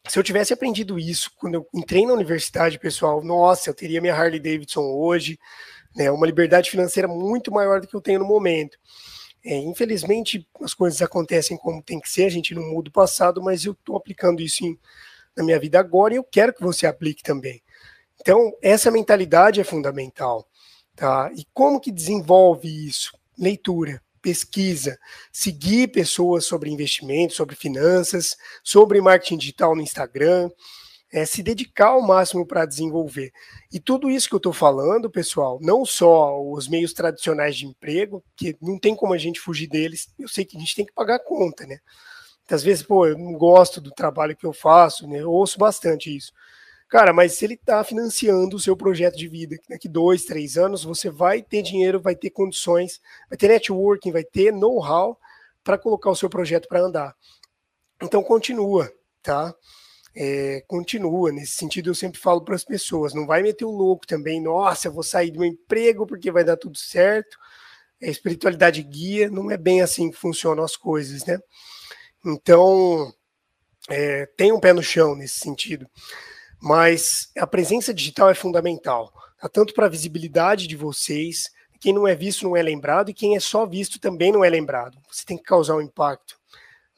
se 0.09 0.19
eu 0.19 0.23
tivesse 0.25 0.53
aprendido 0.53 0.99
isso 0.99 1.31
quando 1.37 1.55
eu 1.55 1.69
entrei 1.73 2.05
na 2.05 2.13
universidade, 2.13 2.77
pessoal, 2.77 3.23
nossa, 3.23 3.71
eu 3.71 3.75
teria 3.75 4.01
minha 4.01 4.17
Harley 4.17 4.41
Davidson 4.41 4.83
hoje, 4.83 5.39
né? 5.97 6.11
Uma 6.11 6.27
liberdade 6.27 6.71
financeira 6.71 7.09
muito 7.09 7.51
maior 7.51 7.81
do 7.81 7.89
que 7.89 7.97
eu 7.97 8.01
tenho 8.01 8.21
no 8.21 8.27
momento. 8.27 8.79
É, 9.45 9.57
infelizmente, 9.57 10.47
as 10.61 10.75
coisas 10.75 11.01
acontecem 11.01 11.57
como 11.57 11.83
tem 11.83 12.01
que 12.01 12.11
ser, 12.11 12.25
a 12.25 12.31
gente 12.31 12.55
não 12.55 12.63
muda 12.63 12.89
o 12.89 12.93
passado, 12.93 13.43
mas 13.43 13.65
eu 13.65 13.73
estou 13.73 13.97
aplicando 13.97 14.43
isso 14.43 14.65
em, 14.65 14.79
na 15.37 15.43
minha 15.43 15.59
vida 15.59 15.79
agora 15.79 16.15
e 16.15 16.17
eu 16.17 16.25
quero 16.25 16.53
que 16.53 16.63
você 16.63 16.87
aplique 16.87 17.23
também. 17.23 17.63
Então, 18.21 18.53
essa 18.61 18.91
mentalidade 18.91 19.61
é 19.61 19.65
fundamental. 19.65 20.47
Tá? 20.95 21.31
E 21.37 21.47
como 21.53 21.81
que 21.81 21.93
desenvolve 21.93 22.69
isso? 22.89 23.17
Leitura, 23.39 24.03
pesquisa, 24.21 24.99
seguir 25.31 25.89
pessoas 25.89 26.47
sobre 26.47 26.71
investimentos, 26.71 27.37
sobre 27.37 27.55
finanças, 27.55 28.37
sobre 28.65 29.01
marketing 29.01 29.37
digital 29.37 29.77
no 29.77 29.83
Instagram, 29.83 30.51
é, 31.17 31.25
se 31.25 31.43
dedicar 31.43 31.87
ao 31.87 32.03
máximo 32.03 32.45
para 32.45 32.67
desenvolver. 32.67 33.33
E 33.73 33.81
tudo 33.81 34.11
isso 34.11 34.29
que 34.29 34.35
eu 34.35 34.39
estou 34.39 34.53
falando, 34.53 35.11
pessoal, 35.11 35.59
não 35.63 35.83
só 35.83 36.39
os 36.39 36.69
meios 36.69 36.93
tradicionais 36.93 37.57
de 37.57 37.65
emprego, 37.65 38.23
que 38.37 38.55
não 38.61 38.79
tem 38.79 38.95
como 38.95 39.15
a 39.15 39.19
gente 39.19 39.41
fugir 39.41 39.67
deles, 39.67 40.13
eu 40.19 40.29
sei 40.29 40.45
que 40.45 40.59
a 40.59 40.61
gente 40.61 40.77
tem 40.77 40.85
que 40.85 40.93
pagar 40.93 41.15
a 41.15 41.25
conta, 41.25 41.65
né? 41.65 41.79
Às 42.51 42.63
vezes, 42.63 42.83
pô, 42.83 43.07
eu 43.07 43.17
não 43.17 43.33
gosto 43.33 43.81
do 43.81 43.91
trabalho 43.91 44.37
que 44.37 44.45
eu 44.45 44.53
faço, 44.53 45.09
né? 45.09 45.21
Eu 45.23 45.31
ouço 45.31 45.59
bastante 45.59 46.15
isso. 46.15 46.35
Cara, 46.87 47.15
mas 47.15 47.33
se 47.33 47.47
ele 47.47 47.55
está 47.55 47.83
financiando 47.83 48.55
o 48.55 48.61
seu 48.61 48.77
projeto 48.77 49.17
de 49.17 49.27
vida, 49.27 49.57
daqui 49.71 49.89
dois, 49.89 50.27
três 50.27 50.59
anos 50.59 50.85
você 50.85 51.09
vai 51.09 51.41
ter 51.41 51.63
dinheiro, 51.63 51.99
vai 51.99 52.15
ter 52.15 52.29
condições, 52.29 53.01
vai 53.31 53.39
ter 53.39 53.49
networking, 53.49 54.13
vai 54.13 54.23
ter 54.23 54.53
know-how 54.53 55.19
para 55.65 55.79
colocar 55.79 56.11
o 56.11 56.15
seu 56.15 56.29
projeto 56.29 56.69
para 56.69 56.83
andar. 56.83 57.17
Então 58.03 58.23
continua, 58.23 58.93
tá? 59.23 59.55
É, 60.17 60.65
continua. 60.67 61.31
Nesse 61.31 61.53
sentido, 61.53 61.91
eu 61.91 61.95
sempre 61.95 62.19
falo 62.19 62.41
para 62.41 62.55
as 62.55 62.65
pessoas: 62.65 63.13
não 63.13 63.27
vai 63.27 63.43
meter 63.43 63.67
o 63.67 63.71
louco 63.71 64.07
também, 64.07 64.41
nossa, 64.41 64.91
vou 64.91 65.03
sair 65.03 65.31
do 65.31 65.41
meu 65.41 65.49
emprego 65.49 66.07
porque 66.07 66.33
vai 66.33 66.43
dar 66.43 66.57
tudo 66.57 66.79
certo. 66.79 67.37
A 68.03 68.07
espiritualidade 68.07 68.83
guia, 68.83 69.31
não 69.31 69.51
é 69.51 69.57
bem 69.57 69.83
assim 69.83 70.11
que 70.11 70.17
funcionam 70.17 70.65
as 70.65 70.77
coisas, 70.77 71.25
né? 71.25 71.39
Então, 72.25 73.13
é, 73.89 74.27
tem 74.37 74.53
um 74.53 74.61
pé 74.61 74.73
no 74.73 74.83
chão 74.83 75.15
nesse 75.15 75.39
sentido. 75.39 75.87
Mas 76.61 77.31
a 77.39 77.47
presença 77.47 77.93
digital 77.93 78.31
é 78.31 78.35
fundamental, 78.35 79.13
tá? 79.39 79.49
tanto 79.49 79.75
para 79.75 79.87
a 79.87 79.91
visibilidade 79.91 80.67
de 80.67 80.77
vocês, 80.77 81.51
quem 81.81 81.93
não 81.93 82.09
é 82.09 82.15
visto 82.15 82.45
não 82.45 82.57
é 82.57 82.63
lembrado, 82.63 83.11
e 83.11 83.15
quem 83.15 83.37
é 83.37 83.41
só 83.41 83.67
visto 83.67 84.01
também 84.01 84.33
não 84.33 84.45
é 84.45 84.51
lembrado. 84.51 84.99
Você 85.11 85.25
tem 85.25 85.37
que 85.37 85.45
causar 85.45 85.77
um 85.77 85.83
impacto 85.83 86.39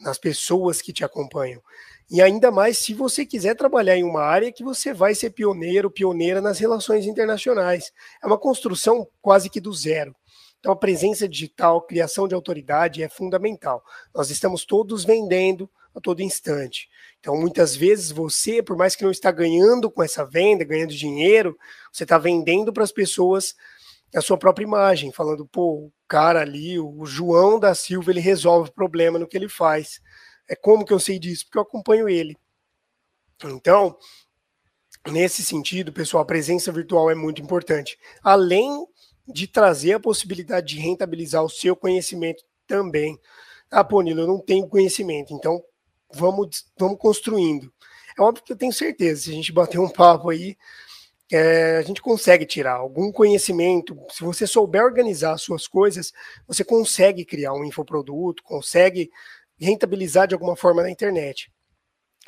nas 0.01 0.19
pessoas 0.19 0.81
que 0.81 0.93
te 0.93 1.05
acompanham. 1.05 1.61
E 2.11 2.23
ainda 2.23 2.51
mais 2.51 2.79
se 2.79 2.95
você 2.95 3.27
quiser 3.27 3.55
trabalhar 3.55 3.97
em 3.97 4.03
uma 4.03 4.23
área 4.23 4.51
que 4.51 4.65
você 4.65 4.95
vai 4.95 5.15
ser 5.15 5.31
pioneiro, 5.31 5.91
pioneira 5.91 6.41
nas 6.41 6.59
relações 6.59 7.05
internacionais. 7.05 7.93
É 8.23 8.27
uma 8.27 8.39
construção 8.39 9.07
quase 9.21 9.51
que 9.51 9.61
do 9.61 9.73
zero. 9.73 10.17
Então, 10.59 10.73
a 10.73 10.77
presença 10.77 11.29
digital, 11.29 11.83
criação 11.83 12.27
de 12.27 12.35
autoridade 12.35 13.03
é 13.03 13.09
fundamental. 13.09 13.83
Nós 14.15 14.31
estamos 14.31 14.65
todos 14.65 15.05
vendendo 15.05 15.71
a 15.95 16.01
todo 16.01 16.23
instante. 16.23 16.89
Então, 17.21 17.37
muitas 17.37 17.77
vezes 17.77 18.11
você, 18.11 18.63
por 18.63 18.77
mais 18.77 18.97
que 18.97 19.05
não 19.05 19.11
está 19.11 19.31
ganhando 19.31 19.91
com 19.91 20.03
essa 20.03 20.25
venda, 20.25 20.65
ganhando 20.65 20.95
dinheiro, 20.95 21.57
você 21.93 22.05
está 22.05 22.19
vendendo 22.19 22.73
para 22.73 22.85
as 22.85 22.93
pessoas 22.93 23.55
a 24.15 24.21
sua 24.21 24.39
própria 24.39 24.65
imagem, 24.65 25.13
falando, 25.13 25.47
pô, 25.47 25.75
o 25.75 25.93
cara 26.09 26.41
ali, 26.41 26.79
o 26.79 27.05
João 27.05 27.61
da 27.61 27.75
Silva, 27.75 28.11
ele 28.11 28.21
resolve 28.21 28.71
o 28.71 28.73
problema 28.73 29.19
no 29.19 29.29
que 29.29 29.37
ele 29.37 29.49
faz. 29.49 30.01
É 30.49 30.57
como 30.57 30.85
que 30.85 30.93
eu 30.93 31.01
sei 31.01 31.19
disso? 31.19 31.45
Porque 31.45 31.59
eu 31.59 31.63
acompanho 31.63 32.09
ele. 32.09 32.37
Então, 33.45 33.97
nesse 35.07 35.45
sentido, 35.45 35.93
pessoal, 35.93 36.23
a 36.23 36.27
presença 36.27 36.73
virtual 36.73 37.11
é 37.11 37.15
muito 37.15 37.43
importante. 37.43 37.99
Além 38.23 38.87
de 39.29 39.47
trazer 39.47 39.93
a 39.93 40.01
possibilidade 40.01 40.75
de 40.75 40.81
rentabilizar 40.81 41.45
o 41.45 41.51
seu 41.51 41.77
conhecimento 41.77 42.43
também. 42.67 43.19
Ah, 43.71 43.85
pô, 43.85 44.01
Nilo, 44.01 44.23
eu 44.23 44.27
não 44.27 44.41
tenho 44.41 44.67
conhecimento, 44.67 45.35
então 45.35 45.63
vamos, 46.13 46.65
vamos 46.79 46.99
construindo. 46.99 47.71
É 48.19 48.23
óbvio 48.23 48.43
que 48.43 48.53
eu 48.53 48.57
tenho 48.57 48.73
certeza, 48.73 49.23
se 49.23 49.31
a 49.31 49.35
gente 49.35 49.53
bater 49.53 49.79
um 49.79 49.89
papo 49.89 50.31
aí, 50.31 50.57
é, 51.31 51.77
a 51.77 51.83
gente 51.83 52.01
consegue 52.01 52.47
tirar 52.47 52.77
algum 52.77 53.13
conhecimento. 53.13 53.95
Se 54.11 54.25
você 54.25 54.47
souber 54.47 54.83
organizar 54.83 55.33
as 55.35 55.43
suas 55.43 55.69
coisas, 55.69 56.13
você 56.47 56.65
consegue 56.65 57.25
criar 57.25 57.53
um 57.53 57.65
infoproduto, 57.65 58.43
consegue 58.43 59.11
rentabilizar 59.59 60.27
de 60.29 60.35
alguma 60.35 60.57
forma 60.57 60.83
na 60.83 60.91
internet. 60.91 61.53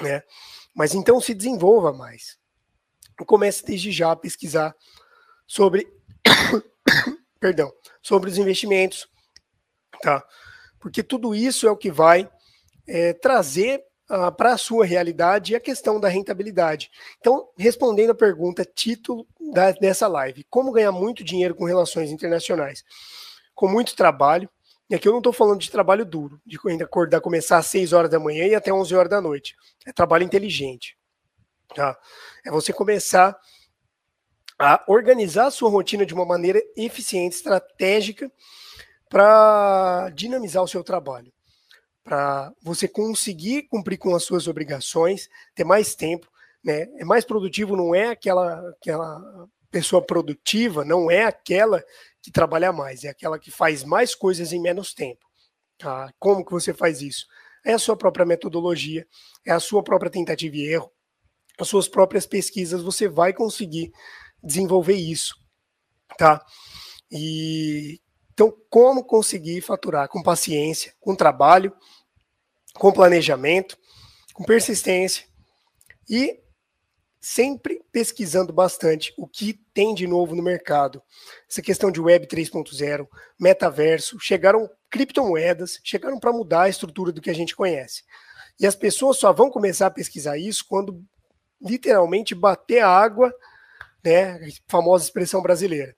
Né? 0.01 0.23
Mas 0.75 0.95
então 0.95 1.21
se 1.21 1.35
desenvolva 1.35 1.93
mais. 1.93 2.39
Comece 3.27 3.65
desde 3.65 3.93
já 3.93 4.13
a 4.13 4.17
pesquisar 4.17 4.75
sobre 5.47 5.87
perdão, 7.39 7.73
sobre 8.03 8.31
os 8.31 8.39
investimentos, 8.39 9.09
tá? 10.03 10.25
Porque 10.79 11.03
tudo 11.03 11.35
isso 11.35 11.67
é 11.67 11.71
o 11.71 11.77
que 11.77 11.91
vai 11.91 12.31
é, 12.87 13.13
trazer 13.13 13.85
uh, 14.11 14.33
para 14.35 14.55
a 14.55 14.59
sua 14.59 14.85
realidade 14.85 15.55
a 15.55 15.61
questão 15.61 16.01
da 16.01 16.09
rentabilidade. 16.09 16.91
Então, 17.19 17.49
respondendo 17.57 18.11
a 18.11 18.15
pergunta, 18.15 18.65
título 18.65 19.27
da, 19.53 19.73
dessa 19.73 20.09
live: 20.09 20.45
Como 20.51 20.73
ganhar 20.73 20.93
muito 20.93 21.23
dinheiro 21.23 21.55
com 21.55 21.65
relações 21.65 22.11
internacionais? 22.11 22.85
Com 23.55 23.69
muito 23.69 23.95
trabalho, 23.95 24.49
e 24.91 24.95
aqui 24.97 25.07
eu 25.07 25.13
não 25.13 25.21
estou 25.21 25.33
falando 25.33 25.61
de 25.61 25.71
trabalho 25.71 26.05
duro, 26.05 26.41
de 26.45 26.59
ainda 26.67 26.85
acordar, 26.85 27.21
começar 27.21 27.59
às 27.59 27.67
6 27.67 27.93
horas 27.93 28.11
da 28.11 28.19
manhã 28.19 28.45
e 28.45 28.57
até 28.57 28.73
11 28.73 28.93
horas 28.97 29.09
da 29.09 29.21
noite. 29.21 29.55
É 29.87 29.93
trabalho 29.93 30.25
inteligente. 30.25 30.99
Tá? 31.73 31.97
É 32.45 32.51
você 32.51 32.73
começar 32.73 33.39
a 34.59 34.83
organizar 34.89 35.47
a 35.47 35.51
sua 35.53 35.71
rotina 35.71 36.05
de 36.05 36.13
uma 36.13 36.27
maneira 36.27 36.61
eficiente, 36.77 37.37
estratégica, 37.37 38.31
para 39.09 40.11
dinamizar 40.11 40.61
o 40.61 40.69
seu 40.69 40.83
trabalho. 40.83 41.33
Para 42.03 42.53
você 42.61 42.89
conseguir 42.89 43.69
cumprir 43.69 43.97
com 43.97 44.13
as 44.17 44.25
suas 44.25 44.49
obrigações, 44.49 45.29
ter 45.55 45.63
mais 45.63 45.95
tempo. 45.95 46.29
Né? 46.65 46.89
É 46.99 47.05
mais 47.05 47.25
produtivo, 47.25 47.77
não 47.77 47.95
é 47.95 48.09
aquela, 48.09 48.71
aquela 48.71 49.49
pessoa 49.71 50.03
produtiva, 50.05 50.85
não 50.85 51.09
é 51.09 51.25
aquela 51.25 51.83
que 52.23 52.31
trabalha 52.31 52.73
mais, 52.73 53.05
é 53.05 53.09
aquela 53.09 53.39
que 53.39 53.51
faz 53.51 53.85
mais 53.85 54.15
coisas 54.15 54.53
em 54.53 54.61
menos 54.61 54.93
tempo. 54.93 55.25
Tá? 55.79 56.13
Como 56.19 56.45
que 56.45 56.53
você 56.53 56.75
faz 56.75 57.01
isso? 57.01 57.27
É 57.65 57.73
a 57.73 57.79
sua 57.79 57.97
própria 57.97 58.27
metodologia, 58.27 59.07
é 59.47 59.53
a 59.53 59.61
sua 59.61 59.83
própria 59.83 60.11
tentativa 60.11 60.57
e 60.57 60.67
erro, 60.67 60.91
as 61.59 61.69
suas 61.69 61.89
próprias 61.89 62.27
pesquisas, 62.27 62.83
você 62.83 63.09
vai 63.09 63.33
conseguir 63.33 63.93
desenvolver 64.43 64.95
isso, 64.95 65.35
tá? 66.17 66.45
E 67.11 68.01
então 68.33 68.57
como 68.71 69.05
conseguir 69.05 69.61
faturar 69.61 70.09
com 70.09 70.23
paciência, 70.23 70.95
com 70.99 71.15
trabalho, 71.15 71.75
com 72.75 72.93
planejamento, 72.93 73.77
com 74.33 74.45
persistência 74.45 75.27
e 76.09 76.40
sempre 77.21 77.83
pesquisando 77.93 78.53
bastante 78.53 79.13
o 79.19 79.29
que 79.29 79.53
tem 79.75 79.95
de 79.95 80.07
novo 80.07 80.35
no 80.35 80.43
mercado. 80.43 81.03
Essa 81.49 81.61
questão 81.61 81.91
de 81.91 82.01
Web 82.01 82.27
3.0, 82.27 83.07
metaverso, 83.39 84.19
chegaram 84.19 84.69
criptomoedas, 84.89 85.79
chegaram 85.85 86.19
para 86.19 86.33
mudar 86.33 86.63
a 86.63 86.69
estrutura 86.69 87.13
do 87.13 87.21
que 87.21 87.31
a 87.31 87.35
gente 87.35 87.55
conhece. 87.55 88.03
E 88.59 88.67
as 88.67 88.75
pessoas 88.75 89.19
só 89.19 89.33
vão 89.33 89.51
começar 89.51 89.87
a 89.87 89.91
pesquisar 89.91 90.39
isso 90.39 90.65
quando 90.67 91.05
literalmente 91.61 92.35
bater 92.35 92.81
a 92.81 92.89
água, 92.89 93.33
né, 94.03 94.41
famosa 94.67 95.05
expressão 95.05 95.43
brasileira. 95.43 95.95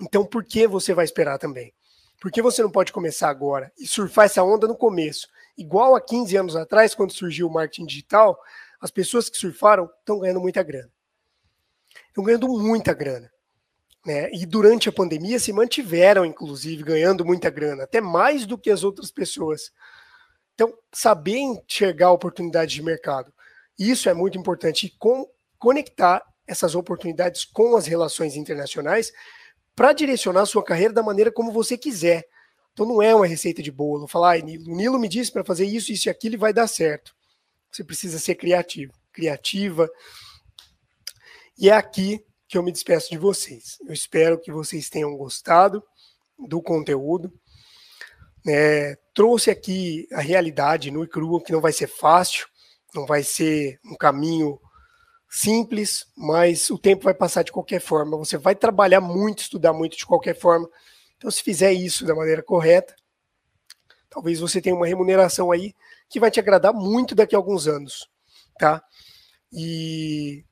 Então, 0.00 0.24
por 0.24 0.42
que 0.42 0.66
você 0.66 0.94
vai 0.94 1.04
esperar 1.04 1.38
também? 1.38 1.74
Por 2.20 2.30
que 2.32 2.40
você 2.40 2.62
não 2.62 2.70
pode 2.70 2.92
começar 2.92 3.28
agora 3.28 3.70
e 3.78 3.86
surfar 3.86 4.24
essa 4.24 4.42
onda 4.42 4.66
no 4.66 4.76
começo? 4.76 5.28
Igual 5.56 5.94
há 5.94 6.00
15 6.00 6.36
anos 6.36 6.56
atrás, 6.56 6.94
quando 6.94 7.12
surgiu 7.12 7.46
o 7.46 7.52
marketing 7.52 7.86
digital, 7.86 8.38
as 8.80 8.90
pessoas 8.90 9.28
que 9.28 9.36
surfaram 9.36 9.90
estão 10.00 10.18
ganhando 10.18 10.40
muita 10.40 10.62
grana. 10.62 10.90
Estão 12.08 12.24
ganhando 12.24 12.48
muita 12.48 12.92
grana. 12.92 13.30
Né? 14.06 14.30
E 14.32 14.46
durante 14.46 14.88
a 14.88 14.92
pandemia 14.92 15.38
se 15.38 15.52
mantiveram, 15.52 16.24
inclusive, 16.24 16.82
ganhando 16.82 17.24
muita 17.24 17.50
grana, 17.50 17.84
até 17.84 18.00
mais 18.00 18.46
do 18.46 18.56
que 18.56 18.70
as 18.70 18.84
outras 18.84 19.10
pessoas. 19.10 19.72
Então, 20.54 20.72
saber 20.92 21.38
enxergar 21.38 22.12
oportunidades 22.12 22.74
de 22.74 22.82
mercado, 22.82 23.32
isso 23.78 24.08
é 24.08 24.14
muito 24.14 24.38
importante. 24.38 24.86
E 24.86 24.90
com, 24.90 25.28
conectar 25.58 26.24
essas 26.46 26.74
oportunidades 26.74 27.44
com 27.44 27.76
as 27.76 27.86
relações 27.86 28.34
internacionais 28.34 29.12
para 29.76 29.92
direcionar 29.92 30.42
a 30.42 30.46
sua 30.46 30.64
carreira 30.64 30.92
da 30.92 31.02
maneira 31.02 31.30
como 31.30 31.52
você 31.52 31.76
quiser. 31.76 32.26
Então 32.72 32.86
não 32.86 33.02
é 33.02 33.14
uma 33.14 33.26
receita 33.26 33.62
de 33.62 33.70
bolo, 33.70 34.08
falar, 34.08 34.38
ah, 34.38 34.40
o 34.40 34.74
Nilo 34.74 34.98
me 34.98 35.08
disse 35.08 35.30
para 35.30 35.44
fazer 35.44 35.66
isso, 35.66 35.92
isso 35.92 36.08
e 36.08 36.10
aquilo 36.10 36.34
e 36.34 36.38
vai 36.38 36.52
dar 36.52 36.66
certo. 36.66 37.14
Você 37.70 37.84
precisa 37.84 38.18
ser 38.18 38.34
criativo, 38.34 38.92
criativa. 39.12 39.88
E 41.58 41.68
é 41.68 41.72
aqui 41.72 42.24
que 42.46 42.56
eu 42.56 42.62
me 42.62 42.72
despeço 42.72 43.10
de 43.10 43.18
vocês. 43.18 43.78
Eu 43.86 43.92
espero 43.92 44.40
que 44.40 44.50
vocês 44.50 44.88
tenham 44.88 45.16
gostado 45.16 45.82
do 46.38 46.62
conteúdo. 46.62 47.32
É, 48.46 48.96
trouxe 49.12 49.50
aqui 49.50 50.08
a 50.12 50.20
realidade 50.20 50.90
no 50.90 51.04
e 51.04 51.08
crua, 51.08 51.42
que 51.42 51.52
não 51.52 51.60
vai 51.60 51.72
ser 51.72 51.88
fácil, 51.88 52.46
não 52.94 53.04
vai 53.04 53.22
ser 53.22 53.78
um 53.84 53.96
caminho 53.96 54.58
simples, 55.28 56.06
mas 56.16 56.70
o 56.70 56.78
tempo 56.78 57.04
vai 57.04 57.12
passar 57.12 57.42
de 57.42 57.52
qualquer 57.52 57.80
forma. 57.80 58.16
Você 58.16 58.38
vai 58.38 58.54
trabalhar 58.54 59.00
muito, 59.00 59.40
estudar 59.40 59.74
muito 59.74 59.96
de 59.96 60.06
qualquer 60.06 60.38
forma. 60.38 60.68
Então, 61.16 61.30
se 61.30 61.42
fizer 61.42 61.72
isso 61.72 62.06
da 62.06 62.14
maneira 62.14 62.42
correta, 62.42 62.94
talvez 64.08 64.40
você 64.40 64.60
tenha 64.60 64.74
uma 64.74 64.86
remuneração 64.86 65.50
aí 65.50 65.74
que 66.08 66.20
vai 66.20 66.30
te 66.30 66.40
agradar 66.40 66.72
muito 66.72 67.14
daqui 67.14 67.34
a 67.34 67.38
alguns 67.38 67.66
anos, 67.66 68.08
tá? 68.58 68.82
E 69.52 70.44